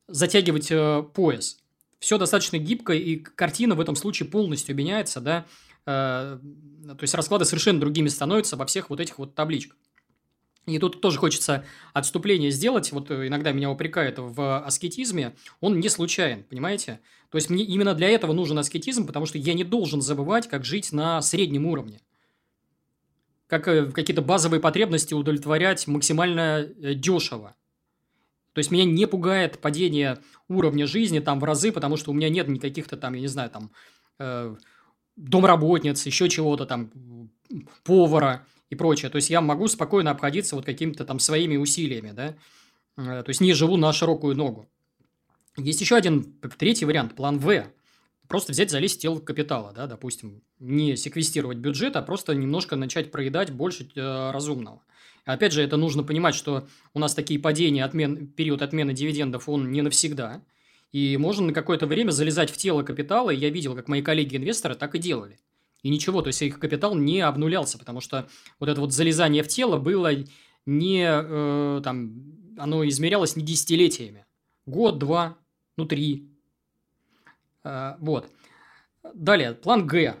затягивать 0.07 0.71
э, 0.71 1.03
пояс. 1.13 1.59
Все 1.99 2.17
достаточно 2.17 2.57
гибко, 2.57 2.93
и 2.93 3.15
картина 3.17 3.75
в 3.75 3.79
этом 3.79 3.95
случае 3.95 4.29
полностью 4.29 4.75
меняется, 4.75 5.21
да. 5.21 5.45
Э, 5.85 6.37
то 6.87 7.01
есть, 7.01 7.13
расклады 7.15 7.45
совершенно 7.45 7.79
другими 7.79 8.09
становятся 8.09 8.57
во 8.57 8.65
всех 8.65 8.89
вот 8.89 8.99
этих 8.99 9.17
вот 9.17 9.35
табличках. 9.35 9.77
И 10.65 10.79
тут 10.79 10.99
тоже 10.99 11.19
хочется 11.19 11.63
отступление 11.93 12.49
сделать. 12.49 12.91
Вот 12.91 13.11
э, 13.11 13.27
иногда 13.27 13.51
меня 13.51 13.69
упрекают 13.69 14.15
в 14.17 14.59
аскетизме. 14.59 15.35
Он 15.61 15.79
не 15.79 15.89
случайен, 15.89 16.43
понимаете? 16.43 16.99
То 17.29 17.37
есть, 17.37 17.49
мне 17.49 17.63
именно 17.63 17.93
для 17.93 18.09
этого 18.09 18.33
нужен 18.33 18.57
аскетизм, 18.59 19.07
потому 19.07 19.25
что 19.25 19.37
я 19.37 19.53
не 19.53 19.63
должен 19.63 20.01
забывать, 20.01 20.47
как 20.47 20.65
жить 20.65 20.91
на 20.91 21.21
среднем 21.21 21.65
уровне. 21.65 22.01
Как 23.55 23.69
э, 23.69 23.85
какие-то 23.89 24.21
базовые 24.21 24.59
потребности 24.59 25.13
удовлетворять 25.13 25.87
максимально 25.87 26.67
э, 26.81 26.93
дешево. 26.93 27.55
То 28.51 28.59
есть, 28.59 28.69
меня 28.69 28.83
не 28.83 29.07
пугает 29.07 29.59
падение 29.59 30.17
уровня 30.49 30.85
жизни 30.87 31.19
там 31.19 31.39
в 31.39 31.45
разы, 31.45 31.71
потому 31.71 31.95
что 31.95 32.11
у 32.11 32.13
меня 32.13 32.27
нет 32.27 32.49
никаких-то 32.49 32.97
там, 32.97 33.13
я 33.13 33.21
не 33.21 33.27
знаю, 33.27 33.49
там, 33.49 33.71
э, 34.19 34.55
домработниц, 35.15 36.05
еще 36.05 36.27
чего-то 36.27 36.65
там, 36.65 36.91
повара 37.85 38.45
и 38.69 38.75
прочее. 38.75 39.09
То 39.09 39.15
есть, 39.15 39.29
я 39.29 39.39
могу 39.39 39.69
спокойно 39.69 40.11
обходиться 40.11 40.57
вот 40.57 40.65
какими-то 40.65 41.05
там 41.05 41.19
своими 41.19 41.55
усилиями, 41.55 42.11
да. 42.11 42.35
Э, 42.97 43.23
то 43.23 43.29
есть, 43.29 43.39
не 43.39 43.53
живу 43.53 43.77
на 43.77 43.93
широкую 43.93 44.35
ногу. 44.35 44.67
Есть 45.55 45.79
еще 45.79 45.95
один, 45.95 46.23
третий 46.57 46.83
вариант, 46.83 47.15
план 47.15 47.39
В. 47.39 47.65
Просто 48.27 48.51
взять, 48.51 48.71
залезть 48.71 48.97
в 48.97 49.01
тело 49.01 49.19
капитала, 49.19 49.71
да, 49.73 49.87
допустим, 49.87 50.41
не 50.59 50.95
секвестировать 50.95 51.57
бюджет, 51.57 51.95
а 51.95 52.01
просто 52.01 52.33
немножко 52.33 52.75
начать 52.75 53.11
проедать 53.11 53.51
больше 53.51 53.89
э, 53.95 54.31
разумного. 54.31 54.81
Опять 55.25 55.53
же, 55.53 55.61
это 55.61 55.75
нужно 55.77 56.03
понимать, 56.03 56.35
что 56.35 56.67
у 56.93 56.99
нас 56.99 57.13
такие 57.13 57.39
падения, 57.39 57.83
отмен, 57.83 58.27
период 58.27 58.61
отмены 58.61 58.93
дивидендов, 58.93 59.49
он 59.49 59.71
не 59.71 59.81
навсегда. 59.81 60.41
И 60.91 61.17
можно 61.17 61.47
на 61.47 61.53
какое-то 61.53 61.87
время 61.87 62.11
залезать 62.11 62.49
в 62.49 62.57
тело 62.57 62.83
капитала. 62.83 63.31
И 63.31 63.37
я 63.37 63.49
видел, 63.49 63.75
как 63.75 63.87
мои 63.87 64.01
коллеги-инвесторы 64.01 64.75
так 64.75 64.95
и 64.95 64.99
делали. 64.99 65.39
И 65.81 65.89
ничего, 65.89 66.21
то 66.21 66.27
есть 66.27 66.41
их 66.41 66.59
капитал 66.59 66.95
не 66.95 67.21
обнулялся, 67.21 67.77
потому 67.77 68.01
что 68.01 68.27
вот 68.59 68.69
это 68.69 68.79
вот 68.79 68.93
залезание 68.93 69.43
в 69.43 69.47
тело 69.47 69.77
было 69.77 70.11
не, 70.65 71.05
э, 71.05 71.81
там, 71.83 72.13
оно 72.57 72.87
измерялось 72.87 73.35
не 73.35 73.43
десятилетиями. 73.43 74.25
Год, 74.65 74.97
два, 74.97 75.37
ну, 75.77 75.85
три. 75.85 76.29
Э, 77.65 77.95
вот. 77.99 78.31
Далее, 79.13 79.53
план 79.53 79.85
Г. 79.85 80.15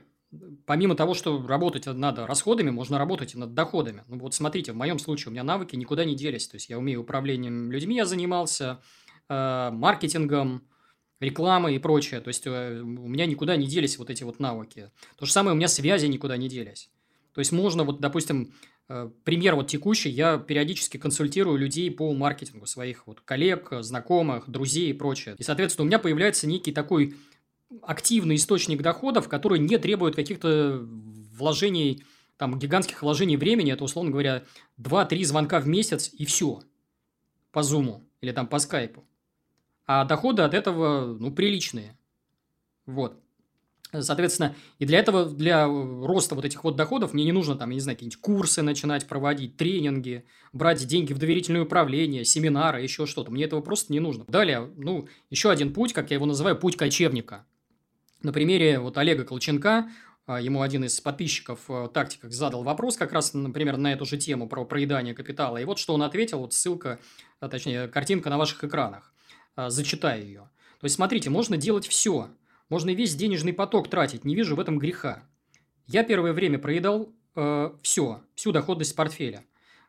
Помимо 0.65 0.95
того, 0.95 1.13
что 1.13 1.45
работать 1.47 1.85
надо 1.85 2.27
расходами, 2.27 2.69
можно 2.69 2.97
работать 2.97 3.35
и 3.35 3.37
над 3.37 3.53
доходами. 3.53 4.03
Ну, 4.07 4.19
вот 4.19 4.33
смотрите, 4.33 4.73
в 4.73 4.75
моем 4.75 4.99
случае 4.99 5.29
у 5.29 5.31
меня 5.31 5.43
навыки 5.43 5.77
никуда 5.77 6.03
не 6.03 6.15
делись. 6.15 6.47
То 6.47 6.55
есть, 6.55 6.69
я 6.69 6.77
умею 6.77 7.01
управлением 7.01 7.71
людьми, 7.71 7.95
я 7.95 8.05
занимался, 8.05 8.81
э, 9.29 9.69
маркетингом, 9.71 10.67
рекламы 11.21 11.75
и 11.75 11.79
прочее. 11.79 12.19
То 12.19 12.27
есть, 12.27 12.45
э, 12.45 12.81
у 12.81 13.07
меня 13.07 13.25
никуда 13.25 13.55
не 13.55 13.67
делись 13.67 13.97
вот 13.97 14.09
эти 14.09 14.23
вот 14.23 14.39
навыки. 14.39 14.91
То 15.17 15.25
же 15.25 15.31
самое, 15.31 15.53
у 15.53 15.57
меня 15.57 15.69
связи 15.69 16.07
никуда 16.07 16.35
не 16.35 16.49
делись. 16.49 16.89
То 17.33 17.39
есть, 17.39 17.53
можно 17.53 17.83
вот, 17.83 18.01
допустим, 18.01 18.53
э, 18.89 19.09
пример 19.23 19.55
вот 19.55 19.67
текущий, 19.67 20.09
я 20.09 20.37
периодически 20.37 20.97
консультирую 20.97 21.57
людей 21.57 21.89
по 21.91 22.13
маркетингу 22.13 22.65
своих 22.65 23.07
вот 23.07 23.21
коллег, 23.21 23.69
знакомых, 23.79 24.49
друзей 24.49 24.89
и 24.89 24.93
прочее. 24.93 25.35
И, 25.37 25.43
соответственно, 25.43 25.85
у 25.85 25.87
меня 25.87 25.99
появляется 25.99 26.45
некий 26.45 26.73
такой 26.73 27.15
активный 27.81 28.35
источник 28.35 28.81
доходов, 28.81 29.27
который 29.27 29.59
не 29.59 29.77
требует 29.77 30.15
каких-то 30.15 30.85
вложений, 31.37 32.03
там, 32.37 32.57
гигантских 32.59 33.01
вложений 33.01 33.37
времени. 33.37 33.73
Это, 33.73 33.83
условно 33.83 34.11
говоря, 34.11 34.43
2-3 34.79 35.23
звонка 35.23 35.59
в 35.59 35.67
месяц 35.67 36.09
и 36.13 36.25
все. 36.25 36.61
По 37.51 37.63
зуму 37.63 38.03
или 38.21 38.31
там 38.31 38.47
по 38.47 38.59
скайпу. 38.59 39.03
А 39.85 40.05
доходы 40.05 40.41
от 40.41 40.53
этого, 40.53 41.15
ну, 41.19 41.31
приличные. 41.31 41.97
Вот. 42.85 43.21
Соответственно, 44.01 44.55
и 44.79 44.85
для 44.85 44.99
этого, 44.99 45.25
для 45.25 45.67
роста 45.67 46.35
вот 46.35 46.43
этих 46.43 46.63
вот 46.63 46.75
доходов 46.75 47.13
мне 47.13 47.23
не 47.23 47.31
нужно 47.31 47.55
там, 47.55 47.69
я 47.69 47.75
не 47.75 47.79
знаю, 47.79 47.95
какие-нибудь 47.95 48.19
курсы 48.19 48.61
начинать 48.61 49.07
проводить, 49.07 49.57
тренинги, 49.57 50.25
брать 50.51 50.85
деньги 50.85 51.13
в 51.13 51.17
доверительное 51.17 51.61
управление, 51.61 52.25
семинары, 52.25 52.81
еще 52.81 53.05
что-то. 53.05 53.31
Мне 53.31 53.45
этого 53.45 53.61
просто 53.61 53.93
не 53.93 53.99
нужно. 53.99 54.25
Далее, 54.27 54.69
ну, 54.75 55.07
еще 55.29 55.49
один 55.49 55.73
путь, 55.73 55.93
как 55.93 56.09
я 56.09 56.15
его 56.15 56.25
называю, 56.25 56.57
путь 56.57 56.75
кочевника. 56.75 57.45
На 58.25 58.33
примере 58.33 58.79
вот 58.79 58.97
Олега 58.97 59.23
Колченка, 59.23 59.87
а, 60.25 60.41
ему 60.41 60.63
один 60.63 60.83
из 60.83 60.99
подписчиков 60.99 61.59
в 61.67 61.89
тактиках 61.89 62.31
задал 62.31 62.63
вопрос 62.63 62.97
как 62.97 63.13
раз, 63.13 63.35
например, 63.35 63.77
на 63.77 63.93
эту 63.93 64.03
же 64.05 64.17
тему 64.17 64.49
про 64.49 64.65
проедание 64.65 65.13
капитала. 65.13 65.57
И 65.57 65.63
вот 65.63 65.77
что 65.77 65.93
он 65.93 66.01
ответил, 66.01 66.39
вот 66.39 66.51
ссылка, 66.51 66.97
а, 67.39 67.49
точнее, 67.49 67.87
картинка 67.87 68.31
на 68.31 68.39
ваших 68.39 68.63
экранах. 68.63 69.13
А, 69.55 69.69
зачитаю 69.69 70.25
ее. 70.25 70.49
То 70.79 70.85
есть, 70.85 70.95
смотрите, 70.95 71.29
можно 71.29 71.55
делать 71.55 71.85
все. 71.85 72.29
Можно 72.67 72.95
весь 72.95 73.13
денежный 73.13 73.53
поток 73.53 73.91
тратить, 73.91 74.25
не 74.25 74.33
вижу 74.33 74.55
в 74.55 74.59
этом 74.59 74.79
греха. 74.79 75.21
Я 75.85 76.03
первое 76.03 76.33
время 76.33 76.57
проедал 76.57 77.13
э, 77.35 77.69
все, 77.83 78.23
всю 78.33 78.51
доходность 78.51 78.95
портфеля. 78.95 79.43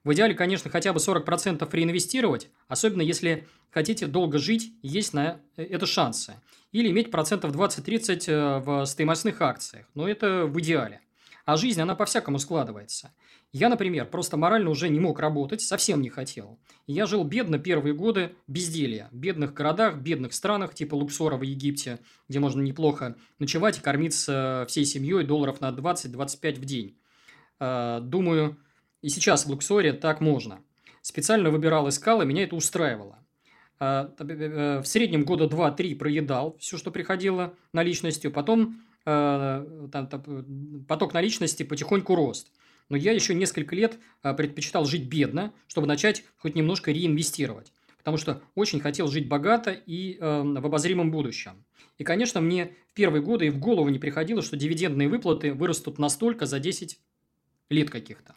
В 0.07 0.13
идеале, 0.13 0.35
конечно, 0.35 0.71
хотя 0.71 0.93
бы 0.93 1.01
40% 1.01 1.69
реинвестировать, 1.73 2.49
особенно 2.69 3.03
если 3.03 3.49
хотите 3.73 4.07
долго 4.07 4.39
жить, 4.39 4.73
есть 4.81 5.13
на 5.13 5.41
э, 5.57 5.65
это 5.65 5.85
шансы. 5.85 6.35
Или 6.71 6.93
иметь 6.93 7.11
процентов 7.11 7.51
20-30 7.51 8.25
э, 8.29 8.59
в 8.61 8.87
стоимостных 8.87 9.43
акциях. 9.43 9.87
Но 9.95 10.09
это 10.09 10.47
в 10.47 10.61
идеале. 10.61 11.01
А 11.45 11.57
жизнь, 11.57 11.81
она 11.81 11.97
по-всякому 11.97 12.39
складывается. 12.39 13.13
Я, 13.51 13.69
например, 13.69 14.07
просто 14.07 14.37
морально 14.37 14.71
уже 14.71 14.91
не 14.91 15.01
мог 15.01 15.19
работать, 15.19 15.61
совсем 15.61 16.01
не 16.01 16.09
хотел. 16.09 16.61
я 16.87 17.07
жил 17.07 17.25
бедно 17.25 17.59
первые 17.59 17.93
годы 17.93 18.37
безделья. 18.47 19.09
В 19.11 19.17
бедных 19.17 19.55
городах, 19.55 19.97
бедных 19.97 20.35
странах, 20.35 20.73
типа 20.73 20.95
Луксора 20.95 21.37
в 21.37 21.43
Египте, 21.43 21.99
где 22.29 22.39
можно 22.39 22.63
неплохо 22.63 23.17
ночевать 23.41 23.79
и 23.79 23.81
кормиться 23.81 24.67
всей 24.69 24.85
семьей 24.85 25.25
долларов 25.25 25.61
на 25.61 25.71
20-25 25.71 26.61
в 26.61 26.65
день. 26.65 26.97
Думаю, 27.59 28.57
и 29.07 29.09
сейчас 29.09 29.47
в 29.47 29.49
Луксоре 29.49 29.93
так 29.93 30.21
можно. 30.21 30.61
Специально 31.03 31.51
выбирал, 31.51 31.89
и 31.89 32.27
меня 32.27 32.45
это 32.45 32.57
устраивало. 32.57 33.19
А, 33.79 34.13
э, 34.19 34.81
в 34.81 34.87
среднем 34.87 35.25
года 35.25 35.47
2-3 35.47 35.95
проедал 35.97 36.57
все, 36.59 36.77
что 36.77 36.91
приходило 36.91 37.55
наличностью. 37.73 38.33
Потом 38.33 38.81
Э, 39.09 39.65
поток 40.89 41.15
наличности 41.15 41.63
потихоньку 41.63 42.17
рост. 42.17 42.51
Но 42.89 42.97
я 42.97 43.13
еще 43.13 43.35
несколько 43.35 43.77
лет 43.77 43.99
э, 44.25 44.35
предпочитал 44.35 44.85
жить 44.85 45.09
бедно, 45.09 45.53
чтобы 45.69 45.87
начать 45.87 46.25
хоть 46.39 46.57
немножко 46.57 46.91
реинвестировать. 46.91 47.73
Потому 47.99 48.17
что 48.17 48.43
очень 48.57 48.81
хотел 48.81 49.07
жить 49.07 49.29
богато 49.29 49.71
и 49.73 50.19
в 50.21 50.65
обозримом 50.65 51.11
будущем. 51.11 51.65
И, 51.99 52.05
конечно, 52.05 52.41
мне 52.41 52.73
в 52.89 52.95
первые 52.95 53.21
годы 53.21 53.47
и 53.47 53.51
в 53.51 53.59
голову 53.59 53.89
не 53.89 53.99
приходило, 53.99 54.43
что 54.43 54.57
дивидендные 54.57 55.09
выплаты 55.09 55.53
вырастут 55.53 55.99
настолько 55.99 56.47
за 56.47 56.61
10 56.61 57.01
лет 57.69 57.91
каких-то. 57.91 58.37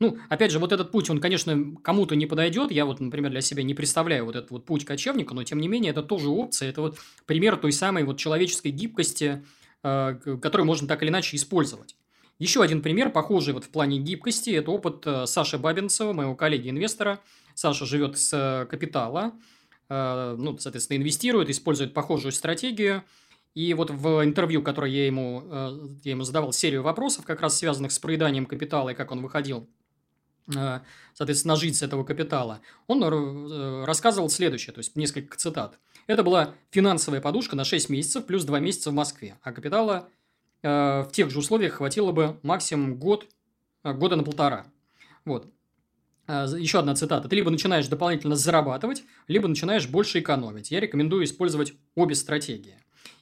Ну, 0.00 0.18
опять 0.28 0.50
же, 0.50 0.58
вот 0.58 0.72
этот 0.72 0.90
путь, 0.90 1.08
он, 1.08 1.20
конечно, 1.20 1.76
кому-то 1.82 2.16
не 2.16 2.26
подойдет. 2.26 2.72
Я 2.72 2.84
вот, 2.84 3.00
например, 3.00 3.30
для 3.30 3.40
себя 3.40 3.62
не 3.62 3.74
представляю 3.74 4.24
вот 4.24 4.36
этот 4.36 4.50
вот 4.50 4.66
путь 4.66 4.84
кочевника, 4.84 5.34
но, 5.34 5.44
тем 5.44 5.60
не 5.60 5.68
менее, 5.68 5.92
это 5.92 6.02
тоже 6.02 6.28
опция. 6.28 6.70
Это 6.70 6.80
вот 6.80 6.98
пример 7.26 7.56
той 7.56 7.72
самой 7.72 8.02
вот 8.04 8.18
человеческой 8.18 8.70
гибкости, 8.70 9.44
Э, 9.84 10.14
который 10.40 10.62
можно 10.62 10.88
так 10.88 11.02
или 11.02 11.10
иначе 11.10 11.36
использовать. 11.36 11.94
Еще 12.38 12.62
один 12.62 12.80
пример, 12.80 13.10
похожий 13.10 13.52
вот 13.52 13.64
в 13.64 13.68
плане 13.68 13.98
гибкости, 13.98 14.48
это 14.50 14.70
опыт 14.70 15.06
э, 15.06 15.26
Саши 15.26 15.58
Бабинцева, 15.58 16.14
моего 16.14 16.34
коллеги-инвестора. 16.34 17.20
Саша 17.54 17.84
живет 17.84 18.18
с 18.18 18.32
э, 18.32 18.66
капитала, 18.66 19.34
ну, 19.90 20.56
соответственно, 20.56 20.96
инвестирует, 20.96 21.50
использует 21.50 21.92
похожую 21.92 22.32
стратегию. 22.32 23.04
И 23.54 23.74
вот 23.74 23.90
в 23.90 24.24
интервью, 24.24 24.62
которое 24.62 24.90
я 24.90 25.04
ему, 25.04 25.44
я 26.02 26.12
ему 26.12 26.24
задавал 26.24 26.54
серию 26.54 26.82
вопросов, 26.82 27.26
как 27.26 27.42
раз 27.42 27.58
связанных 27.58 27.92
с 27.92 27.98
проеданием 27.98 28.46
капитала 28.46 28.88
и 28.88 28.94
как 28.94 29.12
он 29.12 29.20
выходил, 29.20 29.68
соответственно, 31.14 31.56
жить 31.56 31.76
с 31.76 31.82
этого 31.82 32.04
капитала, 32.04 32.60
он 32.86 33.84
рассказывал 33.84 34.28
следующее, 34.28 34.72
то 34.72 34.80
есть 34.80 34.96
несколько 34.96 35.36
цитат– 35.36 35.78
это 36.06 36.22
была 36.22 36.54
финансовая 36.70 37.20
подушка 37.20 37.56
на 37.56 37.64
6 37.64 37.88
месяцев 37.88 38.26
плюс 38.26 38.44
2 38.44 38.60
месяца 38.60 38.90
в 38.90 38.94
Москве. 38.94 39.38
А 39.42 39.52
капитала 39.52 40.08
э, 40.62 40.68
в 40.68 41.10
тех 41.12 41.30
же 41.30 41.38
условиях 41.38 41.74
хватило 41.74 42.12
бы 42.12 42.38
максимум 42.42 42.96
год, 42.96 43.26
э, 43.84 43.92
года 43.92 44.16
на 44.16 44.22
полтора. 44.22 44.66
Вот. 45.24 45.50
Э, 46.26 46.46
еще 46.58 46.80
одна 46.80 46.94
цитата. 46.94 47.28
Ты 47.28 47.36
либо 47.36 47.50
начинаешь 47.50 47.86
дополнительно 47.88 48.36
зарабатывать, 48.36 49.04
либо 49.28 49.48
начинаешь 49.48 49.88
больше 49.88 50.20
экономить. 50.20 50.70
Я 50.70 50.80
рекомендую 50.80 51.24
использовать 51.24 51.72
обе 51.94 52.14
стратегии. 52.14 52.78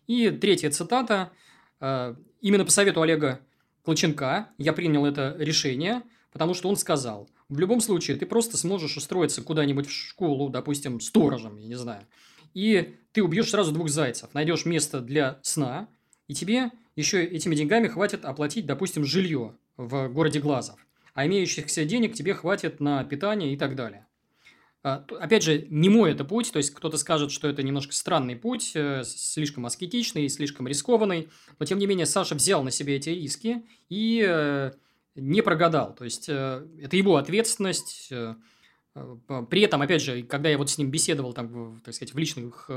И 0.09 0.31
третья 0.31 0.71
цитата. 0.71 1.31
Э, 1.81 2.17
именно 2.41 2.65
по 2.65 2.71
совету 2.73 3.01
Олега 3.03 3.41
Клоченка 3.85 4.49
я 4.59 4.73
принял 4.73 5.07
это 5.07 5.37
решение, 5.39 6.03
потому 6.33 6.55
что 6.55 6.69
он 6.69 6.77
сказал, 6.77 7.29
в 7.49 7.59
любом 7.59 7.81
случае 7.81 8.17
ты 8.17 8.27
просто 8.27 8.57
сможешь 8.57 8.97
устроиться 8.97 9.43
куда-нибудь 9.43 9.87
в 9.87 9.93
школу, 9.93 10.49
допустим, 10.49 11.01
сторожем, 11.01 11.57
я 11.59 11.69
не 11.69 11.77
знаю, 11.77 12.07
и 12.55 12.95
ты 13.13 13.23
убьешь 13.23 13.51
сразу 13.51 13.73
двух 13.73 13.89
зайцев. 13.89 14.35
Найдешь 14.35 14.65
место 14.65 15.01
для 15.01 15.39
сна, 15.43 15.89
и 16.29 16.35
тебе 16.35 16.71
еще 16.97 17.25
этими 17.25 17.55
деньгами 17.55 17.89
хватит 17.89 18.25
оплатить, 18.25 18.67
допустим, 18.67 19.05
жилье 19.05 19.57
в 19.77 20.09
городе 20.09 20.41
Глазов. 20.41 20.79
А 21.15 21.27
имеющихся 21.27 21.85
денег 21.85 22.15
тебе 22.15 22.35
хватит 22.35 22.81
на 22.81 23.05
питание 23.05 23.53
и 23.53 23.57
так 23.57 23.75
далее. 23.75 24.07
А, 24.85 25.05
опять 25.21 25.45
же, 25.45 25.67
не 25.71 25.89
мой 25.89 26.11
это 26.11 26.25
путь, 26.25 26.51
то 26.53 26.57
есть 26.57 26.75
кто-то 26.75 26.97
скажет, 26.97 27.31
что 27.31 27.49
это 27.49 27.63
немножко 27.63 27.93
странный 27.93 28.35
путь, 28.35 28.73
э, 28.75 29.05
слишком 29.05 29.65
аскетичный, 29.65 30.29
слишком 30.29 30.67
рискованный, 30.67 31.29
но 31.59 31.67
тем 31.67 31.79
не 31.79 31.87
менее 31.87 32.07
Саша 32.07 32.35
взял 32.35 32.65
на 32.65 32.73
себе 32.73 32.97
эти 32.97 33.11
риски 33.11 33.65
и 33.89 34.25
э, 34.27 34.73
не 35.15 35.43
прогадал, 35.43 35.95
то 35.95 36.05
есть 36.05 36.29
э, 36.29 36.67
это 36.81 36.97
его 36.97 37.17
ответственность. 37.17 38.13
При 39.49 39.61
этом, 39.63 39.81
опять 39.81 40.03
же, 40.03 40.23
когда 40.23 40.51
я 40.51 40.59
вот 40.59 40.69
с 40.69 40.77
ним 40.77 40.91
беседовал, 40.91 41.33
там, 41.33 41.81
так 41.83 41.95
сказать, 41.95 42.13
в 42.13 42.19
личных 42.19 42.69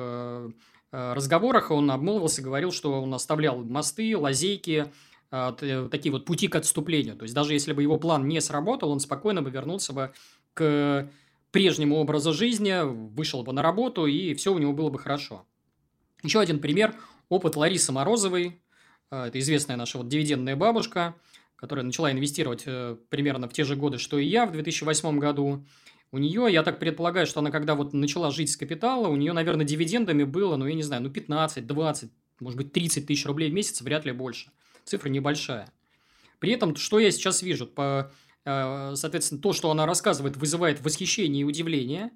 разговорах, 0.89 1.71
он 1.71 1.91
обмолвился, 1.91 2.41
говорил, 2.41 2.71
что 2.71 3.01
он 3.01 3.13
оставлял 3.13 3.61
мосты, 3.65 4.15
лазейки, 4.17 4.85
такие 5.29 6.11
вот 6.13 6.23
пути 6.23 6.47
к 6.47 6.55
отступлению. 6.55 7.17
То 7.17 7.23
есть 7.23 7.35
даже 7.35 7.51
если 7.51 7.73
бы 7.73 7.81
его 7.81 7.97
план 7.97 8.29
не 8.29 8.39
сработал, 8.39 8.91
он 8.91 9.01
спокойно 9.01 9.41
бы 9.41 9.49
вернулся 9.49 9.91
бы 9.91 10.13
к 10.53 11.09
прежнему 11.51 11.97
образу 11.97 12.33
жизни, 12.33 12.73
вышел 12.83 13.43
бы 13.43 13.51
на 13.51 13.61
работу, 13.61 14.05
и 14.05 14.33
все 14.35 14.53
у 14.53 14.57
него 14.57 14.71
было 14.71 14.89
бы 14.89 14.99
хорошо. 14.99 15.45
Еще 16.23 16.39
один 16.39 16.59
пример– 16.59 16.95
опыт 17.29 17.55
Ларисы 17.55 17.91
Морозовой. 17.91 18.61
А, 19.09 19.27
это 19.27 19.39
известная 19.39 19.75
наша 19.77 19.97
вот 19.97 20.07
дивидендная 20.07 20.55
бабушка, 20.55 21.15
которая 21.55 21.85
начала 21.85 22.11
инвестировать 22.11 22.63
э, 22.65 22.97
примерно 23.09 23.47
в 23.47 23.53
те 23.53 23.63
же 23.63 23.75
годы, 23.75 23.97
что 23.97 24.17
и 24.17 24.25
я 24.25 24.45
в 24.45 24.51
2008 24.51 25.19
году. 25.19 25.65
У 26.11 26.17
нее, 26.17 26.47
я 26.49 26.63
так 26.63 26.79
предполагаю, 26.79 27.27
что 27.27 27.39
она 27.39 27.51
когда 27.51 27.75
вот 27.75 27.93
начала 27.93 28.31
жить 28.31 28.51
с 28.51 28.57
капитала, 28.57 29.07
у 29.07 29.15
нее, 29.15 29.33
наверное, 29.33 29.65
дивидендами 29.65 30.23
было, 30.23 30.55
ну, 30.55 30.67
я 30.67 30.73
не 30.73 30.83
знаю, 30.83 31.03
ну, 31.03 31.09
15, 31.09 31.65
20, 31.65 32.11
может 32.39 32.57
быть, 32.57 32.71
30 32.71 33.07
тысяч 33.07 33.25
рублей 33.25 33.49
в 33.49 33.53
месяц, 33.53 33.81
вряд 33.81 34.05
ли 34.05 34.11
больше. 34.11 34.51
Цифра 34.85 35.09
небольшая. 35.09 35.71
При 36.39 36.51
этом, 36.51 36.75
что 36.75 36.99
я 36.99 37.11
сейчас 37.11 37.41
вижу? 37.41 37.65
По 37.65 38.11
Э, 38.45 38.93
соответственно, 38.95 39.41
то, 39.41 39.53
что 39.53 39.71
она 39.71 39.85
рассказывает, 39.85 40.37
вызывает 40.37 40.81
восхищение 40.81 41.41
и 41.41 41.43
удивление. 41.43 42.11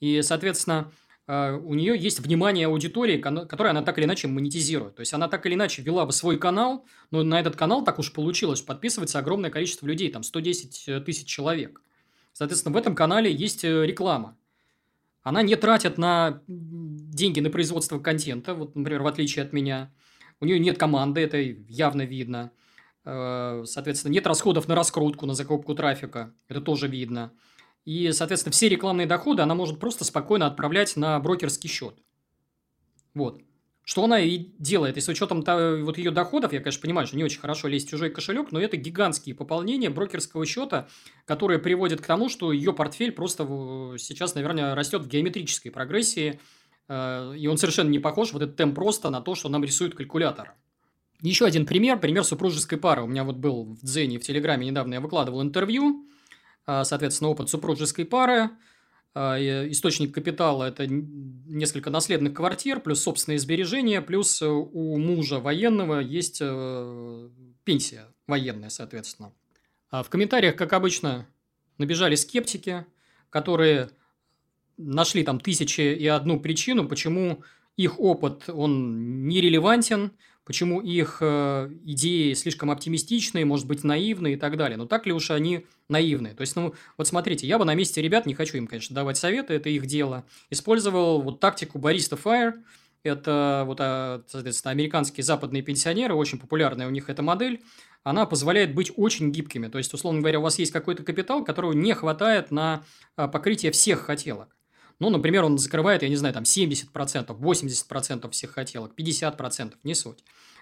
И, 0.00 0.22
соответственно, 0.22 0.90
у 1.28 1.74
нее 1.74 1.96
есть 1.96 2.20
внимание 2.20 2.66
аудитории, 2.66 3.18
которое 3.18 3.70
она 3.70 3.82
так 3.82 3.96
или 3.98 4.04
иначе 4.06 4.28
монетизирует. 4.28 4.96
То 4.96 5.00
есть, 5.00 5.14
она 5.14 5.28
так 5.28 5.46
или 5.46 5.54
иначе 5.54 5.82
вела 5.82 6.04
бы 6.04 6.12
свой 6.12 6.38
канал, 6.38 6.84
но 7.10 7.22
на 7.22 7.38
этот 7.38 7.56
канал 7.56 7.84
так 7.84 7.98
уж 7.98 8.12
получилось, 8.12 8.60
подписывается 8.60 9.18
огромное 9.18 9.50
количество 9.50 9.86
людей, 9.86 10.10
там 10.10 10.22
110 10.22 10.88
э, 10.88 11.00
тысяч 11.00 11.26
человек. 11.26 11.80
Соответственно, 12.32 12.74
в 12.74 12.78
этом 12.78 12.94
канале 12.94 13.32
есть 13.32 13.62
реклама. 13.62 14.36
Она 15.22 15.42
не 15.42 15.54
тратит 15.54 15.98
на 15.98 16.42
деньги 16.48 17.40
на 17.40 17.50
производство 17.50 17.98
контента, 17.98 18.54
вот, 18.54 18.74
например, 18.74 19.02
в 19.02 19.06
отличие 19.06 19.44
от 19.44 19.52
меня. 19.52 19.92
У 20.40 20.44
нее 20.44 20.58
нет 20.58 20.78
команды, 20.78 21.20
это 21.20 21.38
явно 21.38 22.02
видно. 22.02 22.50
Э, 23.04 23.62
соответственно, 23.64 24.12
нет 24.12 24.26
расходов 24.26 24.66
на 24.66 24.74
раскрутку, 24.74 25.26
на 25.26 25.34
закупку 25.34 25.74
трафика. 25.74 26.34
Это 26.48 26.60
тоже 26.60 26.88
видно. 26.88 27.32
И, 27.84 28.12
соответственно, 28.12 28.52
все 28.52 28.68
рекламные 28.68 29.06
доходы 29.06 29.42
она 29.42 29.54
может 29.54 29.80
просто 29.80 30.04
спокойно 30.04 30.46
отправлять 30.46 30.96
на 30.96 31.18
брокерский 31.18 31.68
счет. 31.68 31.94
Вот. 33.14 33.42
Что 33.84 34.04
она 34.04 34.20
и 34.20 34.46
делает. 34.58 34.96
И 34.96 35.00
с 35.00 35.08
учетом 35.08 35.42
вот 35.42 35.98
ее 35.98 36.12
доходов, 36.12 36.52
я, 36.52 36.60
конечно, 36.60 36.80
понимаю, 36.80 37.06
что 37.08 37.16
не 37.16 37.24
очень 37.24 37.40
хорошо 37.40 37.66
лезть 37.66 37.88
в 37.88 37.90
чужой 37.90 38.10
кошелек, 38.10 38.52
но 38.52 38.60
это 38.60 38.76
гигантские 38.76 39.34
пополнения 39.34 39.90
брокерского 39.90 40.46
счета, 40.46 40.88
которые 41.24 41.58
приводят 41.58 42.00
к 42.00 42.06
тому, 42.06 42.28
что 42.28 42.52
ее 42.52 42.72
портфель 42.72 43.10
просто 43.10 43.44
сейчас, 43.98 44.36
наверное, 44.36 44.76
растет 44.76 45.02
в 45.02 45.08
геометрической 45.08 45.72
прогрессии. 45.72 46.38
Э, 46.88 47.34
и 47.36 47.48
он 47.48 47.58
совершенно 47.58 47.88
не 47.88 47.98
похож, 47.98 48.32
вот 48.32 48.42
этот 48.42 48.56
темп 48.56 48.76
просто, 48.76 49.10
на 49.10 49.20
то, 49.20 49.34
что 49.34 49.48
нам 49.48 49.64
рисует 49.64 49.96
калькулятор. 49.96 50.54
Еще 51.20 51.44
один 51.44 51.66
пример, 51.66 51.98
пример 51.98 52.24
супружеской 52.24 52.78
пары. 52.78 53.02
У 53.02 53.06
меня 53.06 53.24
вот 53.24 53.36
был 53.36 53.64
в 53.64 53.84
Дзене, 53.84 54.18
в 54.18 54.22
Телеграме 54.22 54.66
недавно 54.66 54.94
я 54.94 55.00
выкладывал 55.00 55.42
интервью, 55.42 56.06
соответственно, 56.66 57.30
опыт 57.30 57.48
супружеской 57.48 58.04
пары. 58.04 58.50
А, 59.14 59.36
источник 59.38 60.14
капитала– 60.14 60.64
это 60.68 60.86
несколько 60.86 61.90
наследных 61.90 62.32
квартир, 62.32 62.80
плюс 62.80 63.02
собственные 63.02 63.38
сбережения, 63.38 64.00
плюс 64.00 64.40
э, 64.40 64.46
у 64.46 64.96
мужа 64.96 65.38
военного 65.38 66.00
есть 66.00 66.38
э, 66.40 67.28
пенсия 67.64 68.06
военная, 68.26 68.70
соответственно. 68.70 69.34
А 69.90 70.02
в 70.02 70.08
комментариях, 70.08 70.56
как 70.56 70.72
обычно, 70.72 71.26
набежали 71.76 72.14
скептики, 72.14 72.86
которые 73.28 73.90
нашли 74.78 75.24
там 75.24 75.38
тысячи 75.40 75.82
и 75.82 76.06
одну 76.06 76.40
причину, 76.40 76.88
почему 76.88 77.42
их 77.76 78.00
опыт, 78.00 78.48
он 78.48 79.26
нерелевантен, 79.28 80.12
почему 80.44 80.80
их 80.80 81.18
э, 81.20 81.70
идеи 81.84 82.32
слишком 82.34 82.70
оптимистичные, 82.70 83.44
может 83.44 83.66
быть, 83.66 83.84
наивные 83.84 84.34
и 84.34 84.36
так 84.36 84.56
далее. 84.56 84.76
Но 84.76 84.86
так 84.86 85.06
ли 85.06 85.12
уж 85.12 85.30
они 85.30 85.66
наивные? 85.88 86.34
То 86.34 86.40
есть, 86.40 86.56
ну, 86.56 86.74
вот 86.98 87.06
смотрите, 87.06 87.46
я 87.46 87.58
бы 87.58 87.64
на 87.64 87.74
месте 87.74 88.02
ребят, 88.02 88.26
не 88.26 88.34
хочу 88.34 88.56
им, 88.56 88.66
конечно, 88.66 88.94
давать 88.94 89.16
советы, 89.16 89.54
это 89.54 89.68
их 89.68 89.86
дело, 89.86 90.24
использовал 90.50 91.22
вот 91.22 91.40
тактику 91.40 91.78
Бариста 91.78 92.16
Fire, 92.16 92.54
это 93.04 93.64
вот, 93.66 93.78
а, 93.80 94.22
соответственно, 94.28 94.72
американские 94.72 95.24
западные 95.24 95.62
пенсионеры, 95.62 96.14
очень 96.14 96.38
популярная 96.38 96.86
у 96.86 96.90
них 96.90 97.08
эта 97.08 97.22
модель, 97.22 97.62
она 98.04 98.26
позволяет 98.26 98.74
быть 98.74 98.92
очень 98.96 99.30
гибкими. 99.30 99.68
То 99.68 99.78
есть, 99.78 99.92
условно 99.92 100.20
говоря, 100.20 100.38
у 100.38 100.42
вас 100.42 100.58
есть 100.58 100.72
какой-то 100.72 101.02
капитал, 101.02 101.44
которого 101.44 101.72
не 101.72 101.94
хватает 101.94 102.50
на 102.50 102.84
а, 103.16 103.28
покрытие 103.28 103.72
всех 103.72 104.00
хотелок. 104.00 104.56
Ну, 105.02 105.10
например, 105.10 105.42
он 105.42 105.58
закрывает, 105.58 106.04
я 106.04 106.08
не 106.08 106.14
знаю, 106.14 106.32
там 106.32 106.44
70%, 106.44 106.86
80% 106.94 108.30
всех 108.30 108.52
хотелок, 108.52 108.92
50%, 108.96 109.72
не 109.82 109.96
суть. 109.96 110.18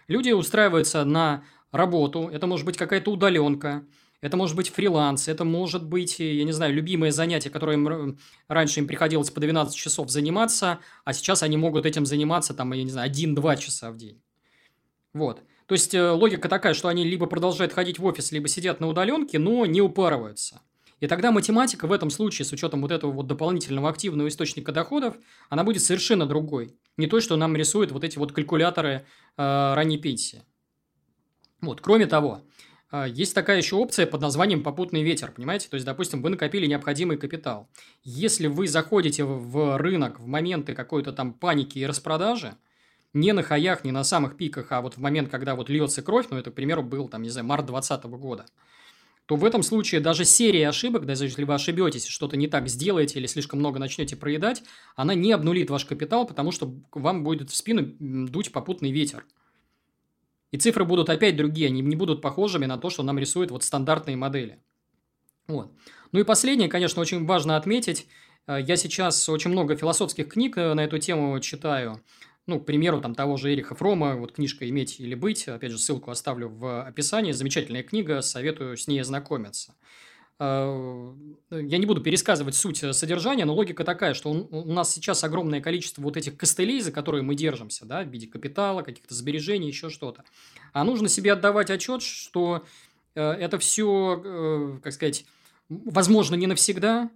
Люди 0.08 0.30
устраиваются 0.30 1.04
на 1.04 1.44
работу, 1.72 2.30
это 2.32 2.46
может 2.46 2.64
быть 2.64 2.78
какая-то 2.78 3.10
удаленка, 3.10 3.84
это 4.22 4.38
может 4.38 4.56
быть 4.56 4.70
фриланс, 4.70 5.28
это 5.28 5.44
может 5.44 5.84
быть, 5.84 6.20
я 6.20 6.44
не 6.44 6.52
знаю, 6.52 6.72
любимое 6.72 7.10
занятие, 7.10 7.50
которое 7.50 7.76
им, 7.76 8.18
раньше 8.48 8.80
им 8.80 8.86
приходилось 8.86 9.30
по 9.30 9.40
12 9.40 9.76
часов 9.76 10.08
заниматься, 10.08 10.78
а 11.04 11.12
сейчас 11.12 11.42
они 11.42 11.58
могут 11.58 11.84
этим 11.84 12.06
заниматься, 12.06 12.54
там, 12.54 12.72
я 12.72 12.82
не 12.82 12.90
знаю, 12.90 13.10
1-2 13.10 13.58
часа 13.58 13.90
в 13.90 13.98
день. 13.98 14.22
Вот. 15.12 15.42
То 15.66 15.74
есть, 15.74 15.94
э, 15.94 16.12
логика 16.12 16.48
такая, 16.48 16.72
что 16.72 16.88
они 16.88 17.04
либо 17.04 17.26
продолжают 17.26 17.74
ходить 17.74 17.98
в 17.98 18.06
офис, 18.06 18.32
либо 18.32 18.48
сидят 18.48 18.80
на 18.80 18.88
удаленке, 18.88 19.38
но 19.38 19.66
не 19.66 19.82
упарываются. 19.82 20.62
И 21.00 21.06
тогда 21.06 21.32
математика 21.32 21.86
в 21.86 21.92
этом 21.92 22.10
случае, 22.10 22.44
с 22.44 22.52
учетом 22.52 22.82
вот 22.82 22.92
этого 22.92 23.10
вот 23.10 23.26
дополнительного 23.26 23.88
активного 23.88 24.28
источника 24.28 24.70
доходов, 24.70 25.16
она 25.48 25.64
будет 25.64 25.82
совершенно 25.82 26.26
другой. 26.26 26.76
Не 26.98 27.06
то, 27.06 27.20
что 27.20 27.36
нам 27.36 27.56
рисуют 27.56 27.90
вот 27.90 28.04
эти 28.04 28.18
вот 28.18 28.32
калькуляторы 28.32 28.90
э, 28.90 29.74
ранней 29.74 29.96
пенсии. 29.96 30.42
Вот, 31.62 31.80
кроме 31.80 32.04
того, 32.04 32.42
э, 32.92 33.06
есть 33.08 33.34
такая 33.34 33.56
еще 33.56 33.76
опция 33.76 34.06
под 34.06 34.20
названием 34.20 34.62
попутный 34.62 35.02
ветер, 35.02 35.32
понимаете? 35.32 35.68
То 35.70 35.76
есть, 35.76 35.86
допустим, 35.86 36.20
вы 36.20 36.28
накопили 36.28 36.66
необходимый 36.66 37.16
капитал. 37.16 37.70
Если 38.02 38.46
вы 38.46 38.68
заходите 38.68 39.24
в 39.24 39.78
рынок 39.78 40.20
в 40.20 40.26
моменты 40.26 40.74
какой-то 40.74 41.12
там 41.12 41.32
паники 41.32 41.78
и 41.78 41.86
распродажи, 41.86 42.56
не 43.14 43.32
на 43.32 43.42
хаях, 43.42 43.84
не 43.84 43.90
на 43.90 44.04
самых 44.04 44.36
пиках, 44.36 44.70
а 44.70 44.82
вот 44.82 44.98
в 44.98 44.98
момент, 44.98 45.30
когда 45.30 45.54
вот 45.54 45.70
льется 45.70 46.02
кровь, 46.02 46.26
ну, 46.30 46.36
это, 46.36 46.50
к 46.50 46.54
примеру, 46.54 46.82
был, 46.82 47.08
там, 47.08 47.22
не 47.22 47.30
знаю, 47.30 47.46
март 47.46 47.64
2020 47.64 48.04
года– 48.20 48.44
то 49.30 49.36
в 49.36 49.44
этом 49.44 49.62
случае 49.62 50.00
даже 50.00 50.24
серия 50.24 50.68
ошибок, 50.68 51.06
даже 51.06 51.26
если 51.26 51.44
вы 51.44 51.54
ошибетесь, 51.54 52.04
что-то 52.04 52.36
не 52.36 52.48
так 52.48 52.68
сделаете 52.68 53.20
или 53.20 53.28
слишком 53.28 53.60
много 53.60 53.78
начнете 53.78 54.16
проедать, 54.16 54.64
она 54.96 55.14
не 55.14 55.30
обнулит 55.30 55.70
ваш 55.70 55.84
капитал, 55.84 56.26
потому 56.26 56.50
что 56.50 56.74
вам 56.90 57.22
будет 57.22 57.48
в 57.48 57.54
спину 57.54 57.94
дуть 58.00 58.50
попутный 58.50 58.90
ветер. 58.90 59.24
И 60.50 60.58
цифры 60.58 60.84
будут 60.84 61.10
опять 61.10 61.36
другие, 61.36 61.68
они 61.68 61.80
не 61.80 61.94
будут 61.94 62.22
похожими 62.22 62.66
на 62.66 62.76
то, 62.76 62.90
что 62.90 63.04
нам 63.04 63.20
рисуют 63.20 63.52
вот 63.52 63.62
стандартные 63.62 64.16
модели. 64.16 64.58
Вот. 65.46 65.70
Ну 66.10 66.18
и 66.18 66.24
последнее, 66.24 66.68
конечно, 66.68 67.00
очень 67.00 67.24
важно 67.24 67.56
отметить. 67.56 68.08
Э, 68.48 68.60
я 68.60 68.74
сейчас 68.74 69.28
очень 69.28 69.52
много 69.52 69.76
философских 69.76 70.28
книг 70.28 70.58
э, 70.58 70.74
на 70.74 70.80
эту 70.80 70.98
тему 70.98 71.38
читаю. 71.38 72.02
Ну, 72.50 72.58
к 72.58 72.66
примеру, 72.66 73.00
там 73.00 73.14
того 73.14 73.36
же 73.36 73.54
Эриха 73.54 73.76
Фрома, 73.76 74.16
вот 74.16 74.32
книжка 74.32 74.68
«Иметь 74.68 74.98
или 74.98 75.14
быть», 75.14 75.46
опять 75.46 75.70
же, 75.70 75.78
ссылку 75.78 76.10
оставлю 76.10 76.48
в 76.48 76.82
описании, 76.82 77.30
замечательная 77.30 77.84
книга, 77.84 78.22
советую 78.22 78.76
с 78.76 78.88
ней 78.88 79.00
ознакомиться. 79.00 79.76
А, 80.40 81.14
я 81.52 81.78
не 81.78 81.86
буду 81.86 82.00
пересказывать 82.00 82.56
суть 82.56 82.78
содержания, 82.78 83.44
но 83.44 83.54
логика 83.54 83.84
такая, 83.84 84.14
что 84.14 84.32
у 84.32 84.72
нас 84.72 84.92
сейчас 84.92 85.22
огромное 85.22 85.60
количество 85.60 86.02
вот 86.02 86.16
этих 86.16 86.36
костылей, 86.36 86.80
за 86.80 86.90
которые 86.90 87.22
мы 87.22 87.36
держимся, 87.36 87.86
да, 87.86 88.02
в 88.02 88.08
виде 88.08 88.26
капитала, 88.26 88.82
каких-то 88.82 89.14
сбережений, 89.14 89.68
еще 89.68 89.88
что-то. 89.88 90.24
А 90.72 90.82
нужно 90.82 91.08
себе 91.08 91.34
отдавать 91.34 91.70
отчет, 91.70 92.02
что 92.02 92.64
э, 93.14 93.22
это 93.22 93.60
все, 93.60 94.20
э, 94.24 94.78
как 94.82 94.92
сказать, 94.92 95.24
возможно, 95.68 96.34
не 96.34 96.48
навсегда, 96.48 97.10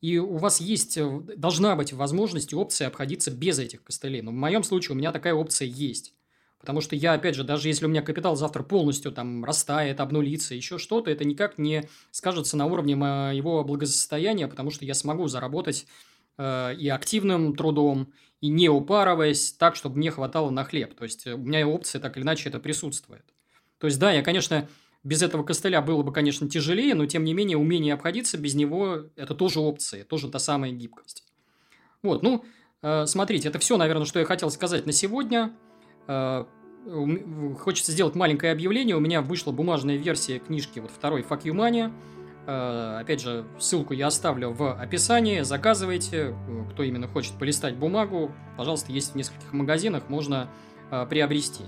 и 0.00 0.18
у 0.18 0.36
вас 0.36 0.60
есть, 0.60 0.96
э, 0.96 1.20
должна 1.36 1.76
быть 1.76 1.92
возможность 1.92 2.52
и 2.52 2.56
опция 2.56 2.88
обходиться 2.88 3.30
без 3.30 3.58
этих 3.58 3.82
костылей. 3.82 4.22
Но 4.22 4.30
в 4.30 4.34
моем 4.34 4.62
случае 4.62 4.94
у 4.94 4.98
меня 4.98 5.12
такая 5.12 5.34
опция 5.34 5.68
есть. 5.68 6.14
Потому 6.58 6.82
что 6.82 6.94
я, 6.94 7.14
опять 7.14 7.34
же, 7.34 7.44
даже 7.44 7.68
если 7.68 7.86
у 7.86 7.88
меня 7.88 8.02
капитал 8.02 8.36
завтра 8.36 8.62
полностью 8.62 9.12
там 9.12 9.44
растает, 9.44 9.98
обнулится, 10.00 10.54
еще 10.54 10.78
что-то, 10.78 11.10
это 11.10 11.24
никак 11.24 11.56
не 11.56 11.88
скажется 12.10 12.56
на 12.56 12.66
уровне 12.66 12.96
моего 12.96 13.64
благосостояния, 13.64 14.46
потому 14.46 14.70
что 14.70 14.84
я 14.84 14.92
смогу 14.94 15.26
заработать 15.26 15.86
э, 16.36 16.74
и 16.76 16.88
активным 16.88 17.56
трудом, 17.56 18.12
и 18.42 18.48
не 18.48 18.68
упарываясь 18.68 19.52
так, 19.52 19.74
чтобы 19.74 19.96
мне 19.96 20.10
хватало 20.10 20.50
на 20.50 20.64
хлеб. 20.64 20.94
То 20.94 21.04
есть, 21.04 21.26
у 21.26 21.38
меня 21.38 21.66
опция 21.66 22.00
так 22.00 22.16
или 22.16 22.24
иначе 22.24 22.50
это 22.50 22.58
присутствует. 22.58 23.24
То 23.78 23.86
есть, 23.86 23.98
да, 23.98 24.12
я, 24.12 24.22
конечно, 24.22 24.68
без 25.02 25.22
этого 25.22 25.42
костыля 25.42 25.80
было 25.80 26.02
бы, 26.02 26.12
конечно, 26.12 26.48
тяжелее, 26.48 26.94
но, 26.94 27.06
тем 27.06 27.24
не 27.24 27.32
менее, 27.32 27.56
умение 27.56 27.94
обходиться 27.94 28.36
без 28.36 28.54
него– 28.54 29.04
это 29.16 29.34
тоже 29.34 29.60
опция, 29.60 30.04
тоже 30.04 30.28
та 30.28 30.38
самая 30.38 30.72
гибкость. 30.72 31.24
Вот, 32.02 32.22
ну, 32.22 32.44
э, 32.82 33.06
смотрите, 33.06 33.48
это 33.48 33.58
все, 33.58 33.76
наверное, 33.76 34.04
что 34.04 34.18
я 34.18 34.26
хотел 34.26 34.50
сказать 34.50 34.84
на 34.84 34.92
сегодня. 34.92 35.52
Э, 36.06 36.44
хочется 37.58 37.92
сделать 37.92 38.14
маленькое 38.14 38.52
объявление. 38.52 38.96
У 38.96 39.00
меня 39.00 39.22
вышла 39.22 39.52
бумажная 39.52 39.96
версия 39.96 40.38
книжки, 40.38 40.80
вот 40.80 40.90
второй 40.90 41.22
«Fuck 41.22 41.44
you 41.44 41.54
money». 41.54 41.92
Э, 42.46 42.98
опять 43.00 43.22
же, 43.22 43.46
ссылку 43.58 43.94
я 43.94 44.08
оставлю 44.08 44.50
в 44.50 44.74
описании. 44.78 45.40
Заказывайте. 45.40 46.36
Кто 46.72 46.82
именно 46.82 47.08
хочет 47.08 47.38
полистать 47.38 47.76
бумагу, 47.76 48.34
пожалуйста, 48.58 48.92
есть 48.92 49.12
в 49.12 49.14
нескольких 49.14 49.52
магазинах, 49.54 50.08
можно 50.08 50.50
приобрести. 51.08 51.62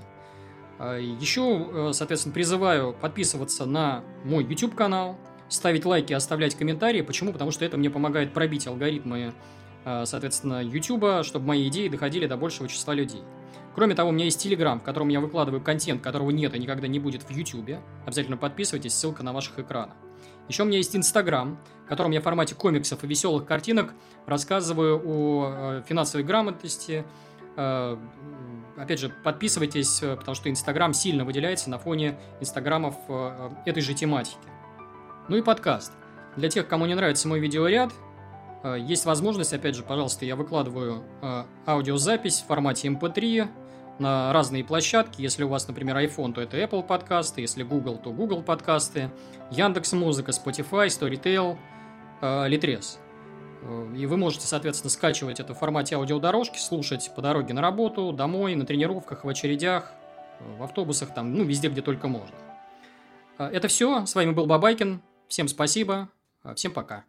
Еще, 0.83 1.92
соответственно, 1.92 2.35
призываю 2.35 2.92
подписываться 2.92 3.66
на 3.66 4.03
мой 4.25 4.45
YouTube-канал, 4.45 5.16
ставить 5.49 5.85
лайки, 5.85 6.12
оставлять 6.12 6.57
комментарии. 6.57 7.03
Почему? 7.03 7.33
Потому 7.33 7.53
что 7.53 7.64
это 7.64 7.77
мне 7.77 7.88
помогает 7.88 8.33
пробить 8.33 8.66
алгоритмы 8.66 9.33
Э, 9.85 10.05
соответственно, 10.07 10.62
YouTube, 10.62 11.25
чтобы 11.25 11.47
мои 11.47 11.68
идеи 11.68 11.88
доходили 11.88 12.27
до 12.27 12.37
большего 12.37 12.68
числа 12.68 12.95
людей. 12.95 13.23
Кроме 13.75 13.95
того, 13.95 14.11
у 14.11 14.12
меня 14.12 14.27
есть 14.27 14.45
Telegram, 14.45 14.79
в 14.79 14.83
котором 14.83 15.09
я 15.09 15.21
выкладываю 15.21 15.62
контент, 15.62 16.03
которого 16.03 16.31
нет 16.31 16.55
и 16.55 16.59
никогда 16.59 16.87
не 16.88 16.99
будет 16.99 17.23
в 17.23 17.31
YouTube. 17.31 17.79
Обязательно 18.05 18.37
подписывайтесь, 18.37 18.92
ссылка 18.92 19.23
на 19.23 19.33
ваших 19.33 19.59
экранах. 19.59 19.97
Еще 20.49 20.62
у 20.62 20.66
меня 20.66 20.79
есть 20.79 20.95
Instagram, 20.95 21.59
в 21.87 21.88
котором 21.88 22.11
я 22.11 22.21
в 22.21 22.25
формате 22.25 22.55
комиксов 22.55 23.03
и 23.03 23.07
веселых 23.07 23.47
картинок 23.47 23.95
рассказываю 24.27 25.01
о 25.05 25.51
э, 25.51 25.83
финансовой 25.88 26.25
грамотности. 26.25 27.05
Э, 28.77 28.83
опять 28.83 29.01
же, 29.01 29.09
подписывайтесь, 29.09 30.01
потому 30.01 30.35
что 30.35 30.49
Instagram 30.49 30.93
сильно 30.93 31.25
выделяется 31.25 31.71
на 31.71 31.79
фоне 31.79 32.19
инстаграмов 32.41 32.97
этой 33.65 33.83
же 33.83 33.95
тематики. 33.95 34.39
Ну 35.29 35.37
и 35.37 35.43
подкаст. 35.43 35.93
Для 36.37 36.49
тех, 36.49 36.67
кому 36.67 36.87
не 36.87 36.95
нравится 36.95 37.29
мой 37.29 37.41
видеоряд, 37.41 37.93
Э, 38.63 38.77
есть 38.79 39.05
возможность, 39.05 39.53
опять 39.53 39.75
же, 39.75 39.83
пожалуйста, 39.83 40.25
я 40.25 40.37
выкладываю 40.37 41.03
э, 41.21 41.45
аудиозапись 41.67 42.41
в 42.41 42.47
формате 42.47 42.89
MP3 42.89 43.39
эм 43.39 43.51
на 43.99 44.33
разные 44.33 44.65
площадки. 44.65 45.21
Если 45.21 45.45
у 45.45 45.49
вас, 45.49 45.69
например, 45.69 45.97
iPhone, 45.97 46.33
то 46.33 46.41
это 46.41 46.57
Apple 46.57 46.83
подкасты, 46.83 47.41
если 47.43 47.63
Google, 47.63 47.99
то 47.99 48.11
Google 48.11 48.43
подкасты, 48.43 49.11
Яндекс 49.51 49.93
Музыка, 49.93 50.33
Spotify, 50.33 50.87
Storytel, 50.87 51.59
э, 52.21 52.49
Litres. 52.49 52.99
И 53.96 54.07
вы 54.07 54.16
можете, 54.16 54.46
соответственно, 54.46 54.90
скачивать 54.90 55.38
это 55.38 55.55
в 55.55 55.59
формате 55.59 55.94
аудиодорожки, 55.94 56.59
слушать 56.59 57.12
по 57.14 57.22
дороге 57.22 57.55
на 57.55 57.61
работу, 57.61 58.12
домой, 58.12 58.55
на 58.55 58.66
тренировках, 58.66 59.25
в 59.25 59.29
очередях, 59.29 59.92
в 60.59 60.62
автобусах, 60.62 61.14
там, 61.14 61.33
ну, 61.35 61.44
везде, 61.44 61.68
где 61.68 61.83
только 61.83 62.09
можно. 62.09 62.35
Это 63.38 63.68
все. 63.68 64.05
С 64.07 64.14
вами 64.14 64.33
был 64.33 64.46
Бабайкин. 64.46 65.01
Всем 65.29 65.48
спасибо. 65.48 66.09
Всем 66.55 66.72
пока. 66.72 67.05